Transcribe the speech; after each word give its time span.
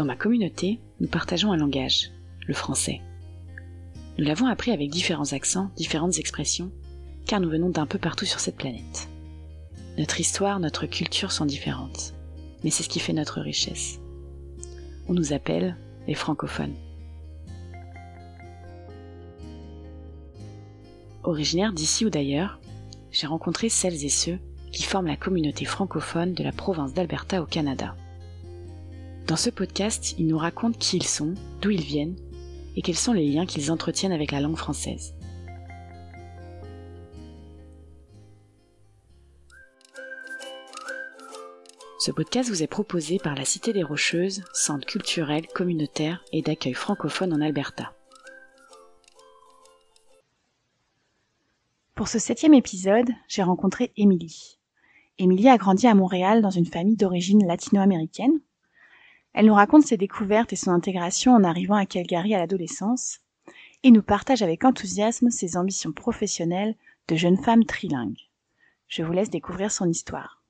Dans 0.00 0.06
ma 0.06 0.16
communauté, 0.16 0.80
nous 1.00 1.08
partageons 1.08 1.52
un 1.52 1.58
langage, 1.58 2.10
le 2.46 2.54
français. 2.54 3.02
Nous 4.16 4.24
l'avons 4.24 4.46
appris 4.46 4.70
avec 4.70 4.88
différents 4.88 5.34
accents, 5.34 5.70
différentes 5.76 6.18
expressions, 6.18 6.72
car 7.26 7.38
nous 7.38 7.50
venons 7.50 7.68
d'un 7.68 7.84
peu 7.84 7.98
partout 7.98 8.24
sur 8.24 8.40
cette 8.40 8.56
planète. 8.56 9.10
Notre 9.98 10.18
histoire, 10.18 10.58
notre 10.58 10.86
culture 10.86 11.32
sont 11.32 11.44
différentes, 11.44 12.14
mais 12.64 12.70
c'est 12.70 12.82
ce 12.82 12.88
qui 12.88 12.98
fait 12.98 13.12
notre 13.12 13.42
richesse. 13.42 14.00
On 15.06 15.12
nous 15.12 15.34
appelle 15.34 15.76
les 16.08 16.14
francophones. 16.14 16.76
Originaire 21.24 21.74
d'ici 21.74 22.06
ou 22.06 22.08
d'ailleurs, 22.08 22.58
j'ai 23.10 23.26
rencontré 23.26 23.68
celles 23.68 24.02
et 24.02 24.08
ceux 24.08 24.38
qui 24.72 24.82
forment 24.82 25.08
la 25.08 25.16
communauté 25.18 25.66
francophone 25.66 26.32
de 26.32 26.42
la 26.42 26.52
province 26.52 26.94
d'Alberta 26.94 27.42
au 27.42 27.46
Canada. 27.46 27.94
Dans 29.30 29.36
ce 29.36 29.48
podcast, 29.48 30.16
ils 30.18 30.26
nous 30.26 30.38
racontent 30.38 30.76
qui 30.76 30.96
ils 30.96 31.06
sont, 31.06 31.34
d'où 31.62 31.70
ils 31.70 31.84
viennent 31.84 32.16
et 32.74 32.82
quels 32.82 32.96
sont 32.96 33.12
les 33.12 33.30
liens 33.30 33.46
qu'ils 33.46 33.70
entretiennent 33.70 34.10
avec 34.10 34.32
la 34.32 34.40
langue 34.40 34.56
française. 34.56 35.14
Ce 42.00 42.10
podcast 42.10 42.50
vous 42.50 42.64
est 42.64 42.66
proposé 42.66 43.20
par 43.22 43.36
la 43.36 43.44
Cité 43.44 43.72
des 43.72 43.84
Rocheuses, 43.84 44.42
centre 44.52 44.84
culturel, 44.84 45.46
communautaire 45.46 46.24
et 46.32 46.42
d'accueil 46.42 46.74
francophone 46.74 47.32
en 47.32 47.40
Alberta. 47.40 47.94
Pour 51.94 52.08
ce 52.08 52.18
septième 52.18 52.54
épisode, 52.54 53.10
j'ai 53.28 53.44
rencontré 53.44 53.92
Émilie. 53.96 54.58
Émilie 55.18 55.48
a 55.48 55.56
grandi 55.56 55.86
à 55.86 55.94
Montréal 55.94 56.42
dans 56.42 56.50
une 56.50 56.66
famille 56.66 56.96
d'origine 56.96 57.46
latino-américaine. 57.46 58.40
Elle 59.32 59.46
nous 59.46 59.54
raconte 59.54 59.86
ses 59.86 59.96
découvertes 59.96 60.52
et 60.52 60.56
son 60.56 60.70
intégration 60.70 61.32
en 61.32 61.44
arrivant 61.44 61.76
à 61.76 61.86
Calgary 61.86 62.34
à 62.34 62.38
l'adolescence 62.38 63.20
et 63.82 63.90
nous 63.90 64.02
partage 64.02 64.42
avec 64.42 64.64
enthousiasme 64.64 65.30
ses 65.30 65.56
ambitions 65.56 65.92
professionnelles 65.92 66.74
de 67.08 67.16
jeune 67.16 67.38
femme 67.38 67.64
trilingue. 67.64 68.18
Je 68.88 69.02
vous 69.02 69.12
laisse 69.12 69.30
découvrir 69.30 69.70
son 69.70 69.88
histoire. 69.88 70.42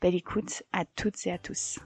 Belle 0.00 0.14
écoute 0.14 0.62
à 0.72 0.84
toutes 0.84 1.26
et 1.26 1.32
à 1.32 1.38
tous. 1.38 1.78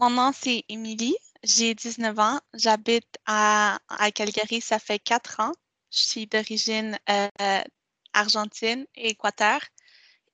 Mon 0.00 0.10
nom, 0.10 0.32
c'est 0.34 0.64
Émilie. 0.68 1.14
J'ai 1.44 1.74
19 1.74 2.18
ans. 2.18 2.40
J'habite 2.54 3.18
à, 3.24 3.78
Calgary, 4.14 4.60
ça 4.60 4.80
fait 4.80 4.98
4 4.98 5.38
ans. 5.38 5.52
Je 5.94 6.00
suis 6.00 6.26
d'origine 6.26 6.98
euh, 7.10 7.60
argentine 8.14 8.86
et 8.94 9.10
Équateur 9.10 9.60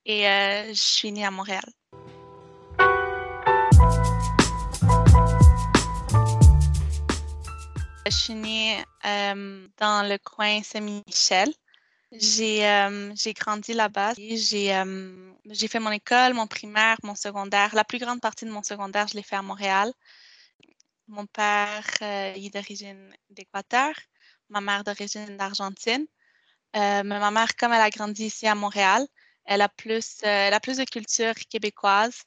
et 0.07 0.29
euh, 0.29 0.69
je 0.69 0.81
suis 0.81 1.11
née 1.11 1.25
à 1.25 1.33
Montréal. 1.33 1.65
Je 8.07 8.13
suis 8.13 8.35
née 8.35 8.79
euh, 9.05 9.67
dans 9.79 10.09
le 10.09 10.17
coin 10.19 10.63
Saint-Michel. 10.63 11.53
J'ai 12.13 12.63
grandi 13.35 13.73
là-bas. 13.73 14.15
J'ai 14.17 15.69
fait 15.69 15.81
mon 15.81 15.91
école, 15.91 16.35
mon 16.35 16.47
primaire, 16.47 16.99
mon 17.03 17.17
secondaire. 17.17 17.75
La 17.75 17.83
plus 17.83 17.99
grande 17.99 18.21
partie 18.21 18.45
de 18.45 18.53
mon 18.53 18.63
secondaire, 18.63 19.09
je 19.09 19.15
l'ai 19.15 19.25
fait 19.25 19.35
à 19.35 19.43
Montréal. 19.43 19.93
Mon 21.09 21.27
père 21.27 21.85
euh, 22.03 22.35
est 22.35 22.51
d'origine 22.53 23.11
d'Équateur, 23.31 23.95
ma 24.51 24.61
mère 24.61 24.85
d'origine 24.85 25.37
d'Argentine. 25.37 26.07
Euh, 26.77 27.03
mais 27.05 27.19
ma 27.19 27.31
mère, 27.31 27.57
comme 27.57 27.73
elle 27.73 27.81
a 27.81 27.91
grandi 27.91 28.27
ici 28.27 28.47
à 28.47 28.55
Montréal, 28.55 29.07
elle 29.45 29.63
a 29.63 29.69
plus, 29.69 30.19
euh, 30.25 30.51
a 30.51 30.61
plus 30.61 30.77
de 30.79 30.85
culture 30.85 31.35
québécoise 31.51 32.23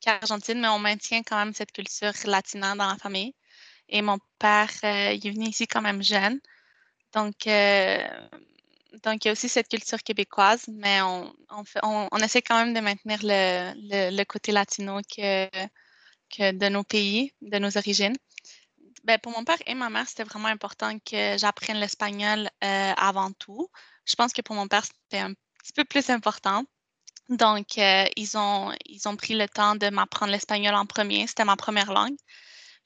qu'argentine, 0.00 0.60
mais 0.60 0.68
on 0.68 0.78
maintient 0.78 1.22
quand 1.22 1.36
même 1.36 1.52
cette 1.52 1.72
culture 1.72 2.12
latina 2.24 2.74
dans 2.74 2.86
la 2.86 2.96
famille. 2.96 3.34
Et 3.88 4.02
mon 4.02 4.18
père, 4.38 4.70
il 4.82 5.26
est 5.26 5.30
venu 5.30 5.46
ici 5.48 5.66
quand 5.66 5.82
même 5.82 6.02
jeune. 6.02 6.40
Donc, 7.14 7.46
donc, 9.04 9.24
il 9.24 9.28
y 9.28 9.30
a 9.30 9.32
aussi 9.32 9.48
cette 9.48 9.68
culture 9.68 10.02
québécoise, 10.02 10.64
mais 10.68 11.00
on, 11.02 11.32
on, 11.82 12.18
essaie 12.18 12.42
quand 12.42 12.58
même 12.64 12.74
de 12.74 12.80
maintenir 12.80 13.18
le, 13.22 14.10
le 14.10 14.24
côté 14.24 14.52
latino 14.52 15.00
que, 15.02 15.48
de 16.38 16.68
nos 16.68 16.84
pays, 16.84 17.32
de 17.42 17.58
nos 17.58 17.76
origines. 17.76 18.16
Ben, 19.04 19.18
pour 19.18 19.32
mon 19.32 19.44
père 19.44 19.58
et 19.66 19.74
ma 19.74 19.90
mère, 19.90 20.08
c'était 20.08 20.24
vraiment 20.24 20.48
important 20.48 20.98
que 20.98 21.36
j'apprenne 21.38 21.78
l'espagnol 21.78 22.48
euh, 22.64 22.92
avant 22.96 23.32
tout. 23.32 23.70
Je 24.04 24.14
pense 24.16 24.32
que 24.32 24.42
pour 24.42 24.56
mon 24.56 24.68
père, 24.68 24.84
c'était 24.84 25.22
un 25.22 25.34
petit 25.34 25.72
peu 25.74 25.84
plus 25.84 26.10
important. 26.10 26.64
Donc, 27.28 27.78
euh, 27.78 28.06
ils, 28.16 28.36
ont, 28.38 28.72
ils 28.86 29.06
ont 29.08 29.16
pris 29.16 29.34
le 29.34 29.48
temps 29.48 29.76
de 29.76 29.90
m'apprendre 29.90 30.32
l'espagnol 30.32 30.74
en 30.74 30.86
premier. 30.86 31.26
C'était 31.26 31.44
ma 31.44 31.56
première 31.56 31.92
langue. 31.92 32.16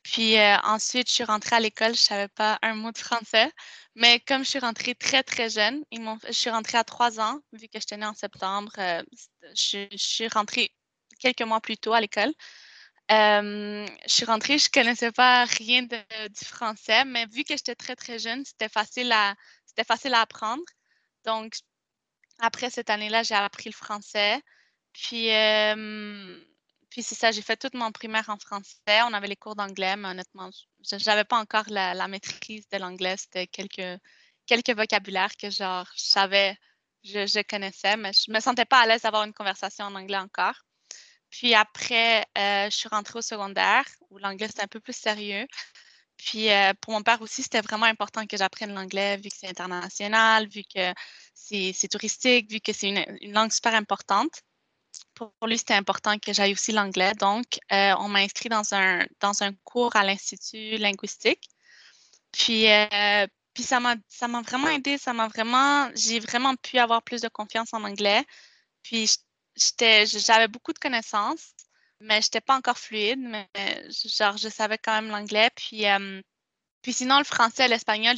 Puis 0.03 0.37
euh, 0.39 0.56
ensuite, 0.65 1.09
je 1.09 1.15
suis 1.15 1.25
rentrée 1.25 1.56
à 1.56 1.61
l'école, 1.61 1.95
je 1.95 2.03
ne 2.03 2.06
savais 2.06 2.29
pas 2.29 2.59
un 2.62 2.75
mot 2.75 2.91
de 2.91 2.99
français. 2.99 3.53
Mais 3.94 4.21
comme 4.21 4.44
je 4.44 4.50
suis 4.50 4.59
rentrée 4.59 4.94
très, 4.97 5.23
très 5.23 5.49
jeune, 5.50 5.84
je 5.93 6.33
suis 6.33 6.50
rentrée 6.50 6.79
à 6.79 6.84
trois 6.84 7.21
ans, 7.21 7.39
vu 7.53 7.69
que 7.69 7.79
j'étais 7.79 7.97
née 7.97 8.06
en 8.06 8.15
septembre. 8.15 8.73
je, 9.55 9.87
suis 9.97 10.29
rentrée 10.29 10.75
quelques 11.21 11.43
mois 11.43 11.61
plus 11.61 11.79
tôt 11.79 11.93
à 11.93 12.00
l'école 12.00 12.33
je 13.12 14.12
suis 14.12 14.25
rentrée, 14.25 14.59
je 14.59 14.69
ne 14.69 14.83
connaissais 14.83 15.12
pas 15.12 15.45
rien 15.45 15.83
du 15.83 16.45
français, 16.45 17.05
mais 17.05 17.27
vu 17.27 17.45
que 17.45 17.55
j'étais 17.56 17.75
très, 17.75 17.97
très 17.97 18.19
jeune, 18.19 18.45
c'était 18.45 18.69
facile 18.69 19.12
à, 19.12 19.34
facile 19.87 20.15
à 20.15 20.21
apprendre. 20.21 20.62
Donc, 21.25 21.55
après 22.39 22.71
cette 22.71 22.91
année-là, 22.91 23.23
j'ai 23.23 23.34
appris 23.34 23.71
le 23.71 23.75
français. 23.75 24.41
Puis, 24.93 25.28
puis 26.91 27.03
c'est 27.03 27.15
ça, 27.15 27.33
j'ai 27.33 27.43
fait 27.43 27.56
toute 27.56 27.75
mon 27.75 27.93
primaire 27.93 28.28
en 28.28 28.39
français. 28.39 29.03
On 29.06 29.12
avait 29.15 29.29
les 29.29 29.37
cours 29.37 29.56
d'anglais, 29.56 29.97
mais 29.97 30.09
honnêtement, 30.09 30.50
je 30.83 31.05
n'avais 31.06 31.25
pas 31.25 31.39
encore 31.39 31.65
la, 31.69 32.09
maîtrise 32.09 32.69
de 32.71 32.79
l'anglais. 32.79 33.17
C'était 33.17 33.47
quelques, 33.47 34.00
quelques 34.47 34.77
vocabulaires 34.77 35.37
que 35.37 35.50
genre, 35.50 35.89
je 35.97 36.05
savais, 36.05 36.56
je, 37.05 37.27
je 37.27 37.43
connaissais, 37.43 37.97
mais 37.97 38.12
je 38.12 38.31
ne 38.31 38.37
me 38.37 38.41
sentais 38.41 38.67
pas 38.67 38.81
à 38.81 38.87
l'aise 38.87 39.03
d'avoir 39.03 39.25
une 39.25 39.33
conversation 39.33 39.87
en 39.87 39.94
anglais 39.94 40.19
encore. 40.19 40.55
Puis 41.32 41.54
après, 41.54 42.26
euh, 42.38 42.66
je 42.70 42.76
suis 42.76 42.88
rentrée 42.91 43.19
au 43.19 43.22
secondaire 43.22 43.87
où 44.10 44.19
l'anglais 44.19 44.48
c'était 44.48 44.62
un 44.62 44.69
peu 44.69 44.81
plus 44.81 44.97
sérieux. 44.97 45.47
Puis 46.19 46.50
euh, 46.50 46.75
pour 46.81 46.93
mon 46.93 47.03
père 47.03 47.22
aussi, 47.22 47.43
c'était 47.43 47.62
vraiment 47.62 47.87
important 47.87 48.26
que 48.26 48.37
j'apprenne 48.37 48.75
l'anglais 48.75 49.16
vu 49.16 49.31
que 49.31 49.37
c'est 49.41 49.48
international, 49.48 50.47
vu 50.48 50.62
que 50.62 50.93
c'est 51.34 51.88
touristique, 51.91 52.50
vu 52.50 52.60
que 52.60 52.72
c'est 52.75 52.91
une, 52.91 53.32
langue 53.32 53.50
super 53.50 53.75
importante. 53.75 54.43
Pour 55.15 55.32
lui, 55.47 55.56
c'était 55.59 55.75
important 55.75 56.19
que 56.19 56.34
j'aille 56.34 56.53
aussi 56.53 56.72
l'anglais. 56.72 57.15
Donc, 57.15 57.59
euh, 57.72 57.94
on 57.99 58.09
m'a 58.09 58.20
inscrit 58.20 58.50
dans 58.50 58.75
un, 58.75 59.06
dans 59.20 59.43
un 59.43 59.53
cours 59.64 59.97
à 59.97 60.04
l'Institut 60.04 60.76
linguistique. 60.76 61.49
Puis, 62.32 62.66
ça 63.59 63.81
m'a 63.81 64.43
vraiment 64.43 64.69
aidé, 64.69 64.99
ça 64.99 65.14
m'a 65.14 65.28
vraiment, 65.28 65.91
j'ai 65.94 66.20
vraiment 66.20 66.56
pu 66.56 66.78
avoir 66.78 67.03
plus 67.03 67.22
de 67.22 67.28
confiance 67.28 67.72
en 67.72 67.84
anglais. 67.84 68.25
Puis, 68.82 69.09
j'avais 69.56 70.48
beaucoup 70.48 70.72
de 70.72 70.78
connaissances, 70.78 71.54
mais 72.00 72.20
je 72.20 72.26
n'étais 72.26 72.40
pas 72.40 72.56
encore 72.56 72.78
fluide, 72.78 73.20
mais 73.20 73.48
genre, 74.04 74.36
je 74.36 74.48
savais 74.48 74.78
quand 74.78 74.92
même 74.92 75.10
l'anglais. 75.10 75.50
Puis, 75.54 75.84
puis 76.82 76.92
sinon, 76.92 77.18
le 77.18 77.24
français 77.24 77.66
et 77.66 77.68
l'espagnol, 77.68 78.16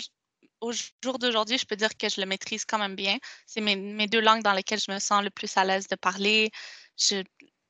au 0.61 0.73
jour 1.03 1.19
d'aujourd'hui, 1.19 1.59
je 1.59 1.67
peux 1.67 1.77
dire 1.77 1.97
que 1.97 2.09
je 2.09 2.21
le 2.21 2.27
maîtrise 2.27 2.65
quand 2.65 2.79
même 2.79 2.97
bien. 2.97 3.19
C'est 3.47 3.61
mes, 3.61 3.77
mes, 3.77 4.07
deux 4.07 4.21
langues 4.21 4.43
dans 4.43 4.53
lesquelles 4.53 4.81
je 4.81 4.91
me 4.91 4.99
sens 4.99 5.23
le 5.23 5.31
plus 5.31 5.57
à 5.57 5.65
l'aise 5.65 5.87
de 5.89 5.97
parler. 5.97 6.51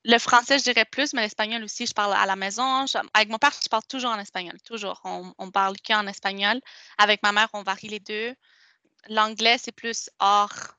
Le 0.07 0.19
français, 0.19 0.59
je 0.59 0.63
dirais 0.63 0.85
plus, 0.85 1.13
mais 1.13 1.21
l'espagnol 1.21 1.63
aussi, 1.63 1.87
je 1.87 1.93
parle 1.93 2.13
à 2.13 2.25
la 2.25 2.35
maison. 2.35 2.85
avec 3.13 3.29
mon 3.29 3.37
père, 3.37 3.51
je 3.61 3.69
parle 3.69 3.83
toujours 3.89 4.11
en 4.11 4.19
espagnol, 4.19 4.55
toujours. 4.61 5.01
On, 5.03 5.33
on 5.37 5.51
parle 5.51 5.75
qu'en 5.85 6.07
espagnol. 6.07 6.61
Avec 6.97 7.23
ma 7.23 7.31
mère, 7.31 7.49
on 7.53 7.63
varie 7.63 7.89
les 7.89 7.99
deux. 7.99 8.35
L'anglais, 9.09 9.57
c'est 9.57 9.71
plus 9.71 10.09
hors 10.19 10.75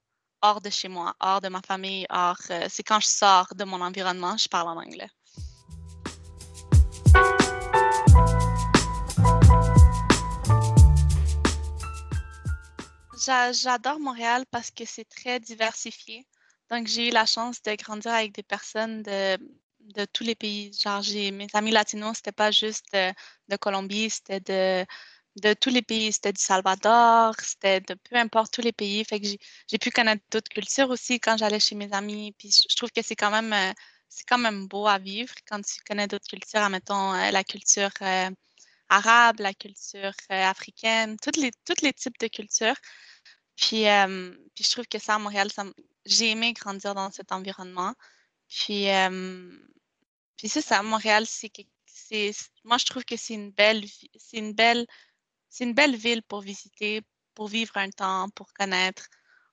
hors 0.46 0.60
de 0.60 0.70
chez 0.70 0.88
moi, 0.88 1.14
hors 1.20 1.40
de 1.40 1.48
ma 1.48 1.60
famille, 1.60 2.06
hors. 2.08 2.38
Euh, 2.50 2.66
c'est 2.68 2.84
quand 2.84 3.00
je 3.00 3.08
sors 3.08 3.48
de 3.54 3.64
mon 3.64 3.80
environnement, 3.80 4.36
je 4.36 4.48
parle 4.48 4.68
en 4.68 4.78
anglais. 4.80 5.10
J'adore 13.60 13.98
Montréal 13.98 14.44
parce 14.52 14.70
que 14.70 14.84
c'est 14.84 15.08
très 15.18 15.40
diversifié. 15.40 16.26
Donc, 16.70 16.86
j'ai 16.86 17.08
eu 17.08 17.10
la 17.10 17.26
chance 17.26 17.60
de 17.62 17.74
grandir 17.74 18.12
avec 18.12 18.32
des 18.32 18.44
personnes 18.44 19.02
de, 19.02 19.36
de 19.80 20.04
tous 20.04 20.22
les 20.22 20.36
pays. 20.36 20.72
Genre, 20.80 21.02
mes 21.32 21.48
amis 21.54 21.72
latinos, 21.72 22.18
c'était 22.18 22.30
pas 22.30 22.52
juste 22.52 22.92
de 22.92 23.56
Colombie, 23.56 24.10
c'était 24.10 24.40
de 24.40 24.86
de 25.36 25.54
tous 25.54 25.70
les 25.70 25.82
pays. 25.82 26.12
C'était 26.12 26.32
du 26.32 26.42
Salvador, 26.42 27.34
c'était 27.40 27.80
de 27.80 27.94
peu 27.94 28.16
importe 28.16 28.52
tous 28.52 28.62
les 28.62 28.72
pays. 28.72 29.04
Fait 29.04 29.20
que 29.20 29.26
j'ai 29.68 29.78
pu 29.78 29.90
connaître 29.90 30.24
d'autres 30.30 30.48
cultures 30.50 30.90
aussi 30.90 31.20
quand 31.20 31.36
j'allais 31.36 31.60
chez 31.60 31.74
mes 31.74 31.92
amis. 31.92 32.32
Puis 32.38 32.50
je 32.70 32.76
trouve 32.76 32.90
que 32.90 33.02
c'est 33.02 33.16
quand 33.16 33.30
même 33.30 33.52
euh, 33.52 33.72
c'est 34.08 34.24
quand 34.26 34.38
même 34.38 34.66
beau 34.68 34.86
à 34.86 34.98
vivre 34.98 35.34
quand 35.48 35.60
tu 35.62 35.80
connais 35.86 36.06
d'autres 36.08 36.28
cultures, 36.28 36.60
admettons 36.60 37.14
euh, 37.14 37.30
la 37.30 37.44
culture 37.44 37.90
euh, 38.02 38.30
arabe, 38.88 39.40
la 39.40 39.54
culture 39.54 40.12
africaine, 40.30 41.16
tous 41.22 41.40
les, 41.40 41.50
tous 41.64 41.82
les 41.82 41.92
types 41.92 42.18
de 42.20 42.28
cultures. 42.28 42.76
Puis, 43.56 43.84
puis 44.54 44.64
je 44.64 44.70
trouve 44.70 44.86
que 44.86 44.98
ça, 44.98 45.16
à 45.16 45.18
Montréal, 45.18 45.48
j'ai 46.04 46.30
aimé 46.30 46.52
grandir 46.52 46.94
dans 46.94 47.10
cet 47.10 47.32
environnement. 47.32 47.94
Puis, 48.48 48.86
puis 50.36 50.48
c'est 50.48 50.62
ça, 50.62 50.82
Montréal, 50.82 51.26
c'est 51.26 51.50
moi, 52.64 52.78
je 52.78 52.86
trouve 52.86 53.04
que 53.04 53.16
c'est 53.16 53.34
une 53.34 53.50
belle, 53.50 53.84
c'est 54.16 54.38
une 54.38 54.52
belle, 54.52 54.86
c'est 55.56 55.64
une 55.64 55.72
belle 55.72 55.96
ville 55.96 56.22
pour 56.22 56.42
visiter, 56.42 57.00
pour 57.34 57.48
vivre 57.48 57.78
un 57.78 57.88
temps, 57.88 58.28
pour 58.34 58.52
connaître, 58.52 59.08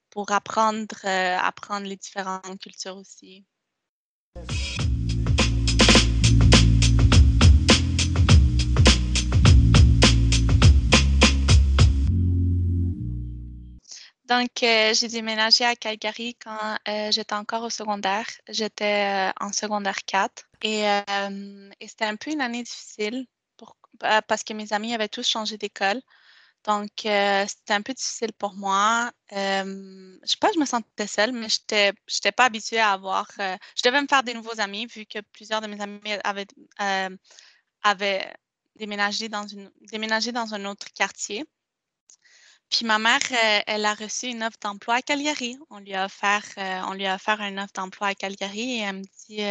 pour 0.09 0.33
apprendre, 0.33 0.97
euh, 1.05 1.37
apprendre 1.37 1.87
les 1.87 1.95
différentes 1.95 2.59
cultures 2.59 2.97
aussi. 2.97 3.45
Donc, 14.25 14.63
euh, 14.63 14.93
j'ai 14.93 15.07
déménagé 15.07 15.63
à 15.63 15.77
Calgary 15.77 16.35
quand 16.35 16.77
euh, 16.89 17.11
j'étais 17.11 17.35
encore 17.35 17.63
au 17.63 17.69
secondaire. 17.69 18.27
J'étais 18.49 19.31
en 19.39 19.53
secondaire 19.53 20.03
4 20.05 20.49
et, 20.63 20.83
c'était 21.87 22.05
un 22.05 22.17
peu 22.17 22.31
une 22.31 22.41
année 22.41 22.63
difficile 22.63 23.25
parce 23.99 24.43
que 24.43 24.53
mes 24.53 24.73
amis 24.73 24.93
avaient 24.93 25.09
tous 25.09 25.27
changé 25.27 25.57
d'école. 25.57 26.01
Donc, 26.65 27.05
euh, 27.05 27.45
c'était 27.47 27.73
un 27.73 27.81
peu 27.81 27.93
difficile 27.93 28.31
pour 28.33 28.53
moi. 28.53 29.11
Euh, 29.33 29.63
je 29.63 30.21
ne 30.21 30.25
sais 30.25 30.37
pas, 30.39 30.49
je 30.53 30.59
me 30.59 30.65
sentais 30.65 31.07
seule, 31.07 31.33
mais 31.33 31.47
je 31.49 31.59
n'étais 31.69 32.31
pas 32.31 32.45
habituée 32.45 32.79
à 32.79 32.93
avoir. 32.93 33.27
Euh, 33.39 33.57
je 33.75 33.81
devais 33.83 34.01
me 34.01 34.07
faire 34.07 34.23
des 34.23 34.33
nouveaux 34.33 34.59
amis, 34.59 34.85
vu 34.85 35.05
que 35.05 35.19
plusieurs 35.33 35.59
de 35.59 35.67
mes 35.67 35.81
amis 35.81 35.99
avaient, 36.23 36.47
avaient 37.83 38.33
déménagé, 38.75 39.27
dans 39.27 39.45
une, 39.45 39.69
déménagé 39.91 40.31
dans 40.31 40.53
un 40.53 40.65
autre 40.65 40.87
quartier. 40.93 41.45
Puis 42.69 42.85
ma 42.85 42.97
mère, 42.97 43.19
elle 43.67 43.85
a 43.85 43.93
reçu 43.93 44.27
une 44.27 44.41
offre 44.43 44.57
d'emploi 44.61 44.95
à 44.95 45.01
Calgary. 45.01 45.57
On 45.69 45.79
lui 45.79 45.93
a 45.93 46.05
offert, 46.05 46.45
on 46.87 46.93
lui 46.93 47.05
a 47.05 47.15
offert 47.15 47.39
une 47.41 47.59
offre 47.59 47.73
d'emploi 47.73 48.07
à 48.07 48.15
Calgary 48.15 48.77
et 48.77 48.79
elle 48.79 48.95
me 48.95 49.03
dit, 49.27 49.41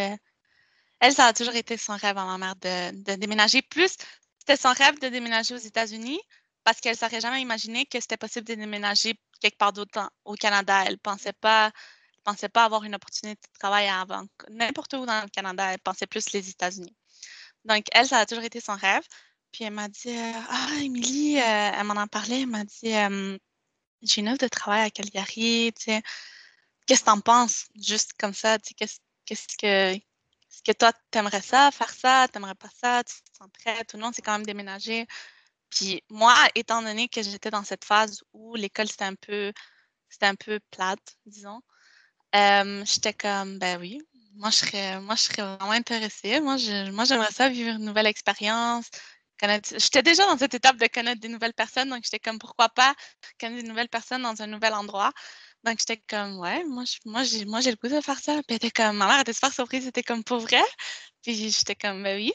elle, 0.99 1.13
ça 1.13 1.27
a 1.27 1.33
toujours 1.33 1.55
été 1.55 1.77
son 1.77 1.95
rêve 1.95 2.17
à 2.17 2.25
ma 2.25 2.37
mère 2.37 2.55
de 2.57 3.15
déménager. 3.15 3.61
Plus, 3.61 3.95
c'était 4.45 4.61
son 4.61 4.73
rêve 4.73 4.99
de 4.99 5.07
déménager 5.07 5.55
aux 5.55 5.57
États-Unis, 5.57 6.19
parce 6.65 6.81
qu'elle 6.81 6.93
ne 6.93 6.97
s'aurait 6.97 7.21
jamais 7.21 7.41
imaginé 7.41 7.85
que 7.85 7.99
c'était 8.01 8.17
possible 8.17 8.45
de 8.45 8.55
déménager 8.55 9.17
quelque 9.39 9.57
part 9.57 9.71
d'autre 9.71 10.11
au 10.25 10.33
Canada. 10.35 10.83
Elle 10.85 10.93
ne 10.93 10.97
pensait 10.97 11.31
pas, 11.31 11.71
pensait 12.25 12.49
pas 12.49 12.65
avoir 12.65 12.83
une 12.83 12.93
opportunité 12.93 13.39
de 13.41 13.59
travail 13.59 13.87
avant 13.87 14.25
n'importe 14.49 14.93
où 14.95 15.05
dans 15.05 15.21
le 15.23 15.29
Canada. 15.29 15.71
Elle 15.71 15.79
pensait 15.79 16.07
plus 16.07 16.33
les 16.33 16.49
États-Unis. 16.49 16.93
Donc, 17.63 17.85
elle, 17.93 18.05
ça 18.07 18.19
a 18.19 18.25
toujours 18.25 18.43
été 18.43 18.59
son 18.59 18.75
rêve. 18.75 19.03
Puis 19.53 19.63
elle 19.63 19.73
m'a 19.73 19.87
dit 19.87 20.09
euh, 20.09 20.31
Ah, 20.49 20.71
Émilie, 20.81 21.37
euh, 21.39 21.71
elle 21.77 21.83
m'en 21.85 21.95
a 21.95 22.07
parlé. 22.07 22.41
Elle 22.41 22.47
m'a 22.47 22.65
dit 22.65 22.91
J'ai 24.01 24.21
une 24.21 24.27
offre 24.27 24.39
de 24.39 24.47
travail 24.49 24.81
à 24.81 24.89
Calgary. 24.89 25.73
Qu'est-ce 25.77 26.99
que 26.99 27.05
tu 27.05 27.11
en 27.11 27.21
penses? 27.21 27.67
Juste 27.75 28.11
comme 28.19 28.33
ça, 28.33 28.57
qu'est-ce 28.59 29.47
que. 29.57 29.97
Est-ce 30.53 30.61
que 30.63 30.77
toi, 30.77 30.93
tu 31.11 31.17
aimerais 31.17 31.41
ça, 31.41 31.71
faire 31.71 31.89
ça, 31.89 32.27
tu 32.31 32.37
n'aimerais 32.37 32.55
pas 32.55 32.69
ça, 32.79 33.03
tu 33.03 33.15
te 33.15 33.37
sens 33.37 33.47
prête 33.63 33.93
ou 33.95 33.97
non, 33.97 34.11
c'est 34.13 34.21
quand 34.21 34.33
même 34.33 34.45
déménager. 34.45 35.07
Puis 35.69 36.03
moi, 36.09 36.35
étant 36.55 36.83
donné 36.83 37.09
que 37.09 37.23
j'étais 37.23 37.49
dans 37.49 37.63
cette 37.63 37.83
phase 37.85 38.23
où 38.33 38.55
l'école, 38.55 38.87
c'était 38.87 39.05
un 39.05 39.15
peu, 39.15 39.51
c'était 40.09 40.27
un 40.27 40.35
peu 40.35 40.59
plate, 40.71 41.17
disons, 41.25 41.61
j'étais 42.85 43.13
comme, 43.13 43.57
ben 43.59 43.79
oui, 43.79 43.99
moi, 44.35 44.49
je 44.49 44.57
serais, 44.57 44.99
moi, 45.01 45.15
je 45.15 45.21
serais 45.21 45.41
vraiment 45.43 45.71
intéressée. 45.71 46.39
Moi, 46.39 46.57
moi, 46.91 47.05
j'aimerais 47.05 47.31
ça 47.31 47.49
vivre 47.49 47.71
une 47.71 47.85
nouvelle 47.85 48.07
expérience. 48.07 48.89
J'étais 49.41 50.01
déjà 50.01 50.25
dans 50.25 50.37
cette 50.37 50.53
étape 50.53 50.77
de 50.77 50.87
connaître 50.87 51.19
des 51.19 51.27
nouvelles 51.27 51.53
personnes, 51.53 51.89
donc 51.89 52.03
j'étais 52.03 52.19
comme, 52.19 52.39
pourquoi 52.39 52.69
pas 52.69 52.95
connaître 53.39 53.61
des 53.63 53.67
nouvelles 53.67 53.89
personnes 53.89 54.21
dans 54.23 54.41
un 54.41 54.47
nouvel 54.47 54.73
endroit. 54.73 55.11
Donc, 55.63 55.79
j'étais 55.79 55.97
comme, 56.09 56.39
ouais, 56.39 56.63
moi, 56.65 56.83
moi, 57.05 57.23
j'ai, 57.23 57.45
moi, 57.45 57.61
j'ai 57.61 57.71
le 57.71 57.77
goût 57.77 57.87
de 57.93 58.01
faire 58.01 58.19
ça. 58.19 58.33
Puis, 58.33 58.43
elle 58.49 58.55
était 58.57 58.71
comme, 58.71 58.97
ma 58.97 59.07
mère 59.07 59.21
était 59.21 59.33
super 59.33 59.53
surprise, 59.53 59.85
c'était 59.85 60.03
comme, 60.03 60.23
pour 60.23 60.39
vrai? 60.39 60.61
Puis, 61.21 61.51
j'étais 61.51 61.75
comme, 61.75 62.03
ben 62.03 62.17
oui. 62.17 62.33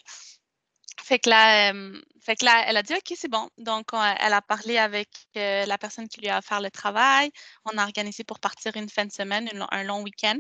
Fait 1.03 1.19
que 1.19 1.31
là, 1.31 1.73
fait 2.21 2.37
que 2.37 2.45
là, 2.45 2.65
elle 2.67 2.77
a 2.77 2.83
dit 2.83 2.93
OK, 2.93 3.15
c'est 3.17 3.29
bon. 3.31 3.49
Donc, 3.57 3.87
elle 3.93 4.33
a 4.33 4.43
parlé 4.43 4.79
avec 4.79 5.09
la 5.35 5.79
personne 5.79 6.09
qui 6.09 6.21
lui 6.21 6.29
a 6.29 6.39
offert 6.39 6.61
le 6.61 6.71
travail. 6.71 7.31
On 7.65 7.79
a 7.79 7.85
organisé 7.85 8.25
pour 8.25 8.41
partir 8.41 8.77
une 8.77 8.89
fin 8.89 9.07
de 9.07 9.13
semaine, 9.13 9.49
un 9.71 9.85
long 9.85 10.03
week-end. 10.03 10.39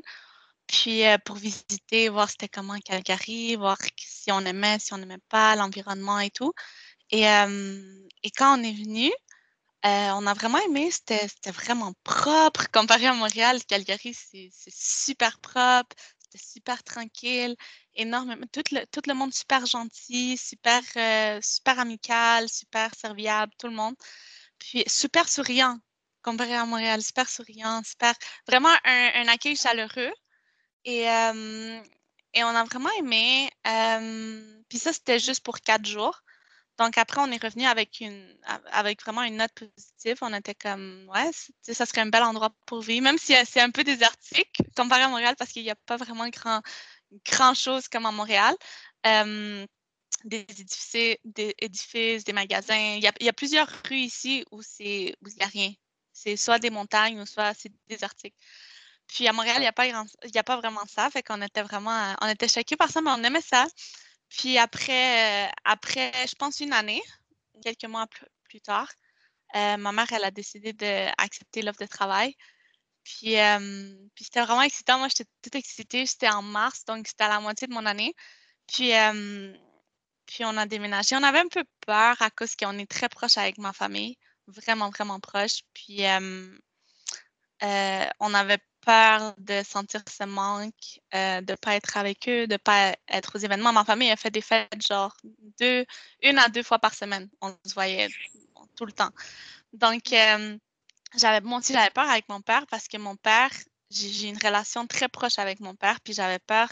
Puis 0.67 1.02
pour 1.25 1.37
visiter, 1.37 2.11
voir 2.11 2.29
c'était 2.29 2.49
comment 2.49 2.79
Calgary, 2.81 3.56
voir 3.56 3.79
si 3.96 4.31
on 4.32 4.40
aimait, 4.40 4.79
si 4.79 4.93
on 4.93 4.99
n'aimait 4.99 5.17
pas, 5.31 5.56
l'environnement 5.56 6.20
et 6.20 6.31
tout. 6.31 6.52
Et, 7.11 7.23
et, 7.23 8.31
quand 8.37 8.58
on 8.58 8.62
est 8.62 8.75
venu, 8.75 9.11
on 9.84 10.26
a 10.26 10.34
vraiment 10.34 10.58
aimé, 10.58 10.90
c'était 10.90 11.28
vraiment 11.50 11.92
propre 12.04 12.66
comparé 12.72 13.06
à 13.06 13.14
Montréal. 13.14 13.64
Calgary, 13.64 14.14
c'est 14.14 14.50
super 14.69 15.38
propre, 15.40 15.96
c'était 16.19 16.44
super 16.44 16.82
tranquille, 16.82 17.56
énormément. 17.94 18.46
Tout 18.52 18.62
le, 18.72 19.14
monde 19.14 19.32
super 19.32 19.66
gentil, 19.66 20.36
super, 20.36 20.82
euh, 20.96 21.40
super 21.42 21.78
amical, 21.78 22.48
super 22.48 22.94
serviable, 22.94 23.52
tout 23.58 23.69
le 23.69 23.75
monde. 23.75 23.94
Puis 24.58 24.84
super 24.86 25.28
souriant, 25.28 25.78
comparé 26.22 26.54
à 26.54 26.66
Montréal, 26.66 27.02
super 27.02 27.28
souriant, 27.28 27.82
super. 27.84 28.14
Vraiment 28.46 28.75
un, 28.84 29.28
accueil 29.28 29.56
chaleureux. 29.56 30.12
Et, 30.84 31.02
et 32.34 32.44
on 32.44 32.48
a 32.48 32.64
vraiment 32.64 32.90
aimé. 32.98 33.50
puis 34.69 34.78
ça, 34.78 34.92
c'était 34.92 35.19
juste 35.19 35.42
pour 35.42 35.60
quatre 35.60 35.86
jours. 35.86 36.22
Donc 36.78 36.96
après, 36.96 37.20
on 37.20 37.30
est 37.32 37.42
revenu 37.42 37.64
avec 37.66 39.02
vraiment 39.02 39.22
une 39.22 39.36
note 39.36 39.52
positive. 39.52 40.19
On 40.20 40.32
était 40.32 40.54
comme 40.54 41.08
ouais, 41.12 41.30
ça 41.62 41.86
serait 41.86 42.02
un 42.02 42.06
bel 42.06 42.22
endroit 42.22 42.50
pour 42.66 42.80
vivre, 42.82 43.02
même 43.02 43.19
si 43.19 43.34
c'est 43.46 43.60
un 43.60 43.70
peu 43.70 43.82
désertique 43.84 44.58
comparé 44.76 45.02
à 45.02 45.08
Montréal 45.08 45.34
parce 45.36 45.50
qu'il 45.50 45.64
n'y 45.64 45.70
a 45.70 45.76
pas 45.76 45.96
vraiment 45.96 46.28
grand 47.25 47.54
chose 47.54 47.88
comme 47.88 48.06
à 48.06 48.12
Montréal. 48.12 48.54
des 50.25 50.46
édifices, 51.60 52.25
des 52.25 52.32
magasins. 52.32 52.96
Il 52.96 53.02
y 53.02 53.28
a, 53.28 53.32
plusieurs 53.32 53.69
rues 53.88 53.96
ici 53.96 54.44
où 54.50 54.60
il 54.80 55.14
n'y 55.22 55.42
a 55.42 55.46
rien. 55.46 55.72
C'est 56.12 56.36
soit 56.36 56.58
des 56.58 56.70
montagnes 56.70 57.20
ou 57.20 57.26
soit 57.26 57.54
c'est 57.54 57.72
désertique. 57.88 58.34
Puis 59.06 59.26
à 59.26 59.32
Montréal, 59.32 59.56
il 59.58 59.60
n'y 59.62 59.66
a, 59.66 59.72
pas 59.72 59.84
a 59.84 60.42
pas 60.44 60.56
vraiment 60.56 60.84
ça. 60.86 61.10
Fait 61.10 61.22
qu'on 61.22 61.40
était 61.42 61.62
vraiment, 61.62 62.14
on 62.20 62.28
était 62.28 62.48
choqués 62.48 62.76
par 62.76 62.90
ça, 62.90 63.00
mais 63.00 63.10
on 63.10 63.22
aimait 63.25 63.40
ça. 63.40 63.66
Puis 64.28 64.58
après, 64.58 65.47
euh, 65.47 65.50
après, 65.64 66.12
je 66.26 66.35
pense 66.35 66.61
une 66.61 66.73
année, 66.73 67.02
quelques 67.62 67.85
mois 67.85 68.06
plus, 68.44 68.61
tard, 68.61 68.90
euh, 69.56 69.76
ma 69.76 69.92
mère, 69.92 70.12
elle 70.12 70.25
a 70.25 70.30
décidé 70.30 70.73
d'accepter 70.73 71.62
l'offre 71.62 71.80
de 71.80 71.87
travail. 71.87 72.35
Puis, 73.04 73.37
puis 74.14 74.25
c'était 74.25 74.42
vraiment 74.42 74.62
excitant. 74.62 74.99
Moi, 74.99 75.08
j'étais 75.08 75.30
toute 75.42 75.54
excitée. 75.54 76.04
C'était 76.04 76.28
en 76.28 76.42
mars, 76.42 76.85
donc 76.85 77.08
c'était 77.08 77.25
à 77.25 77.28
la 77.28 77.40
moitié 77.40 77.66
de 77.66 77.73
mon 77.73 77.87
année. 77.87 78.14
Puis, 78.66 78.92
puis 80.26 80.44
on 80.44 80.56
a 80.58 80.66
déménagé. 80.66 81.16
On 81.16 81.23
avait 81.23 81.40
un 81.40 81.49
peu 81.49 81.64
peur 81.87 82.20
à 82.20 82.30
cause 82.30 82.54
qu'on 82.54 82.78
est 82.78 82.90
très 82.90 83.08
proche 83.08 83.38
avec 83.38 83.56
ma 83.58 83.73
famille. 83.73 84.18
Vraiment, 84.47 84.90
vraiment 84.90 85.20
proche. 85.20 85.61
Puis 85.73 86.04
euh, 87.62 88.06
on 88.20 88.35
avait 88.35 88.58
de 89.38 89.62
sentir 89.62 90.02
ce 90.09 90.25
manque, 90.25 91.00
euh, 91.14 91.40
de 91.40 91.52
ne 91.52 91.57
pas 91.57 91.75
être 91.76 91.97
avec 91.97 92.28
eux, 92.28 92.47
de 92.47 92.54
ne 92.54 92.59
pas 92.59 92.97
être 93.09 93.37
aux 93.37 93.38
événements. 93.38 93.73
Ma 93.73 93.85
famille 93.85 94.11
a 94.11 94.16
fait 94.16 94.30
des 94.30 94.40
fêtes 94.40 94.87
genre 94.87 95.14
deux, 95.59 95.85
une 96.23 96.38
à 96.38 96.49
deux 96.49 96.62
fois 96.62 96.78
par 96.78 96.95
semaine. 96.95 97.28
On 97.40 97.57
se 97.66 97.75
voyait 97.75 98.09
tout 98.76 98.87
le 98.87 98.92
temps. 98.92 99.11
Donc, 99.73 100.12
euh, 100.12 100.57
j'avais, 101.16 101.40
moi 101.42 101.59
aussi, 101.59 101.73
j'avais 101.73 101.90
peur 101.90 102.09
avec 102.09 102.28
mon 102.28 102.40
père 102.40 102.66
parce 102.68 102.88
que 102.88 102.97
mon 102.97 103.16
père, 103.16 103.50
j'ai 103.90 104.28
une 104.28 104.38
relation 104.38 104.87
très 104.87 105.09
proche 105.09 105.38
avec 105.38 105.61
mon 105.61 105.75
père, 105.75 106.00
puis 106.00 106.12
j'avais 106.14 106.38
peur 106.38 106.68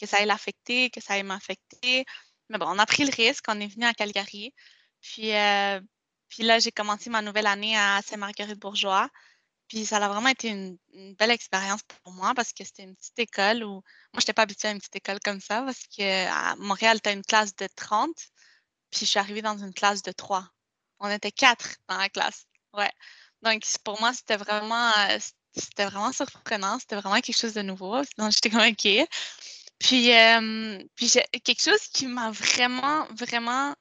que 0.00 0.06
ça 0.06 0.18
aille 0.18 0.26
l'affecter, 0.26 0.90
que 0.90 1.00
ça 1.00 1.14
aille 1.14 1.22
m'affecter. 1.22 2.04
Mais 2.48 2.58
bon, 2.58 2.66
on 2.68 2.78
a 2.78 2.86
pris 2.86 3.04
le 3.04 3.12
risque, 3.12 3.44
on 3.48 3.60
est 3.60 3.68
venu 3.68 3.86
à 3.86 3.94
Calgary. 3.94 4.54
Puis, 5.00 5.34
euh, 5.34 5.80
puis 6.28 6.42
là, 6.42 6.58
j'ai 6.58 6.72
commencé 6.72 7.10
ma 7.10 7.22
nouvelle 7.22 7.46
année 7.46 7.76
à 7.76 8.00
Saint-Marguerite-Bourgeois. 8.04 9.08
Puis 9.68 9.84
ça 9.86 9.96
a 9.96 10.08
vraiment 10.08 10.28
été 10.28 10.48
une, 10.48 10.78
belle 11.14 11.30
expérience 11.30 11.80
pour 12.02 12.12
moi 12.12 12.34
parce 12.34 12.52
que 12.52 12.64
c'était 12.64 12.84
une 12.84 12.94
petite 12.94 13.18
école 13.18 13.64
où 13.64 13.72
moi, 13.72 13.82
je 14.14 14.18
n'étais 14.20 14.32
pas 14.32 14.42
habituée 14.42 14.68
à 14.68 14.70
une 14.70 14.78
petite 14.78 14.96
école 14.96 15.18
comme 15.24 15.40
ça 15.40 15.62
parce 15.62 15.82
qu'à 15.88 16.54
Montréal, 16.56 17.00
tu 17.02 17.08
as 17.08 17.12
une 17.12 17.24
classe 17.24 17.54
de 17.56 17.66
30, 17.74 18.10
puis 18.90 19.00
je 19.00 19.04
suis 19.06 19.18
arrivée 19.18 19.42
dans 19.42 19.58
une 19.58 19.74
classe 19.74 20.02
de 20.02 20.12
3. 20.12 20.48
On 21.00 21.10
était 21.10 21.32
quatre 21.32 21.76
dans 21.88 21.98
la 21.98 22.08
classe. 22.08 22.46
Ouais. 22.72 22.90
Donc, 23.42 23.62
pour 23.84 24.00
moi, 24.00 24.12
c'était 24.14 24.36
vraiment, 24.36 24.90
euh, 25.10 25.18
c'était 25.54 25.86
vraiment 25.86 26.12
surprenant. 26.12 26.78
C'était 26.78 26.96
vraiment 26.96 27.20
quelque 27.20 27.36
chose 27.36 27.54
de 27.54 27.62
nouveau. 27.62 27.96
Donc, 28.18 28.32
j'étais 28.32 28.50
comme 28.50 28.60
OK. 28.60 28.88
Puis, 29.78 30.10
puis 30.94 31.10
quelque 31.44 31.62
chose 31.62 31.86
qui 31.92 32.06
m'a 32.06 32.30
vraiment, 32.30 33.06
vraiment 33.10 33.74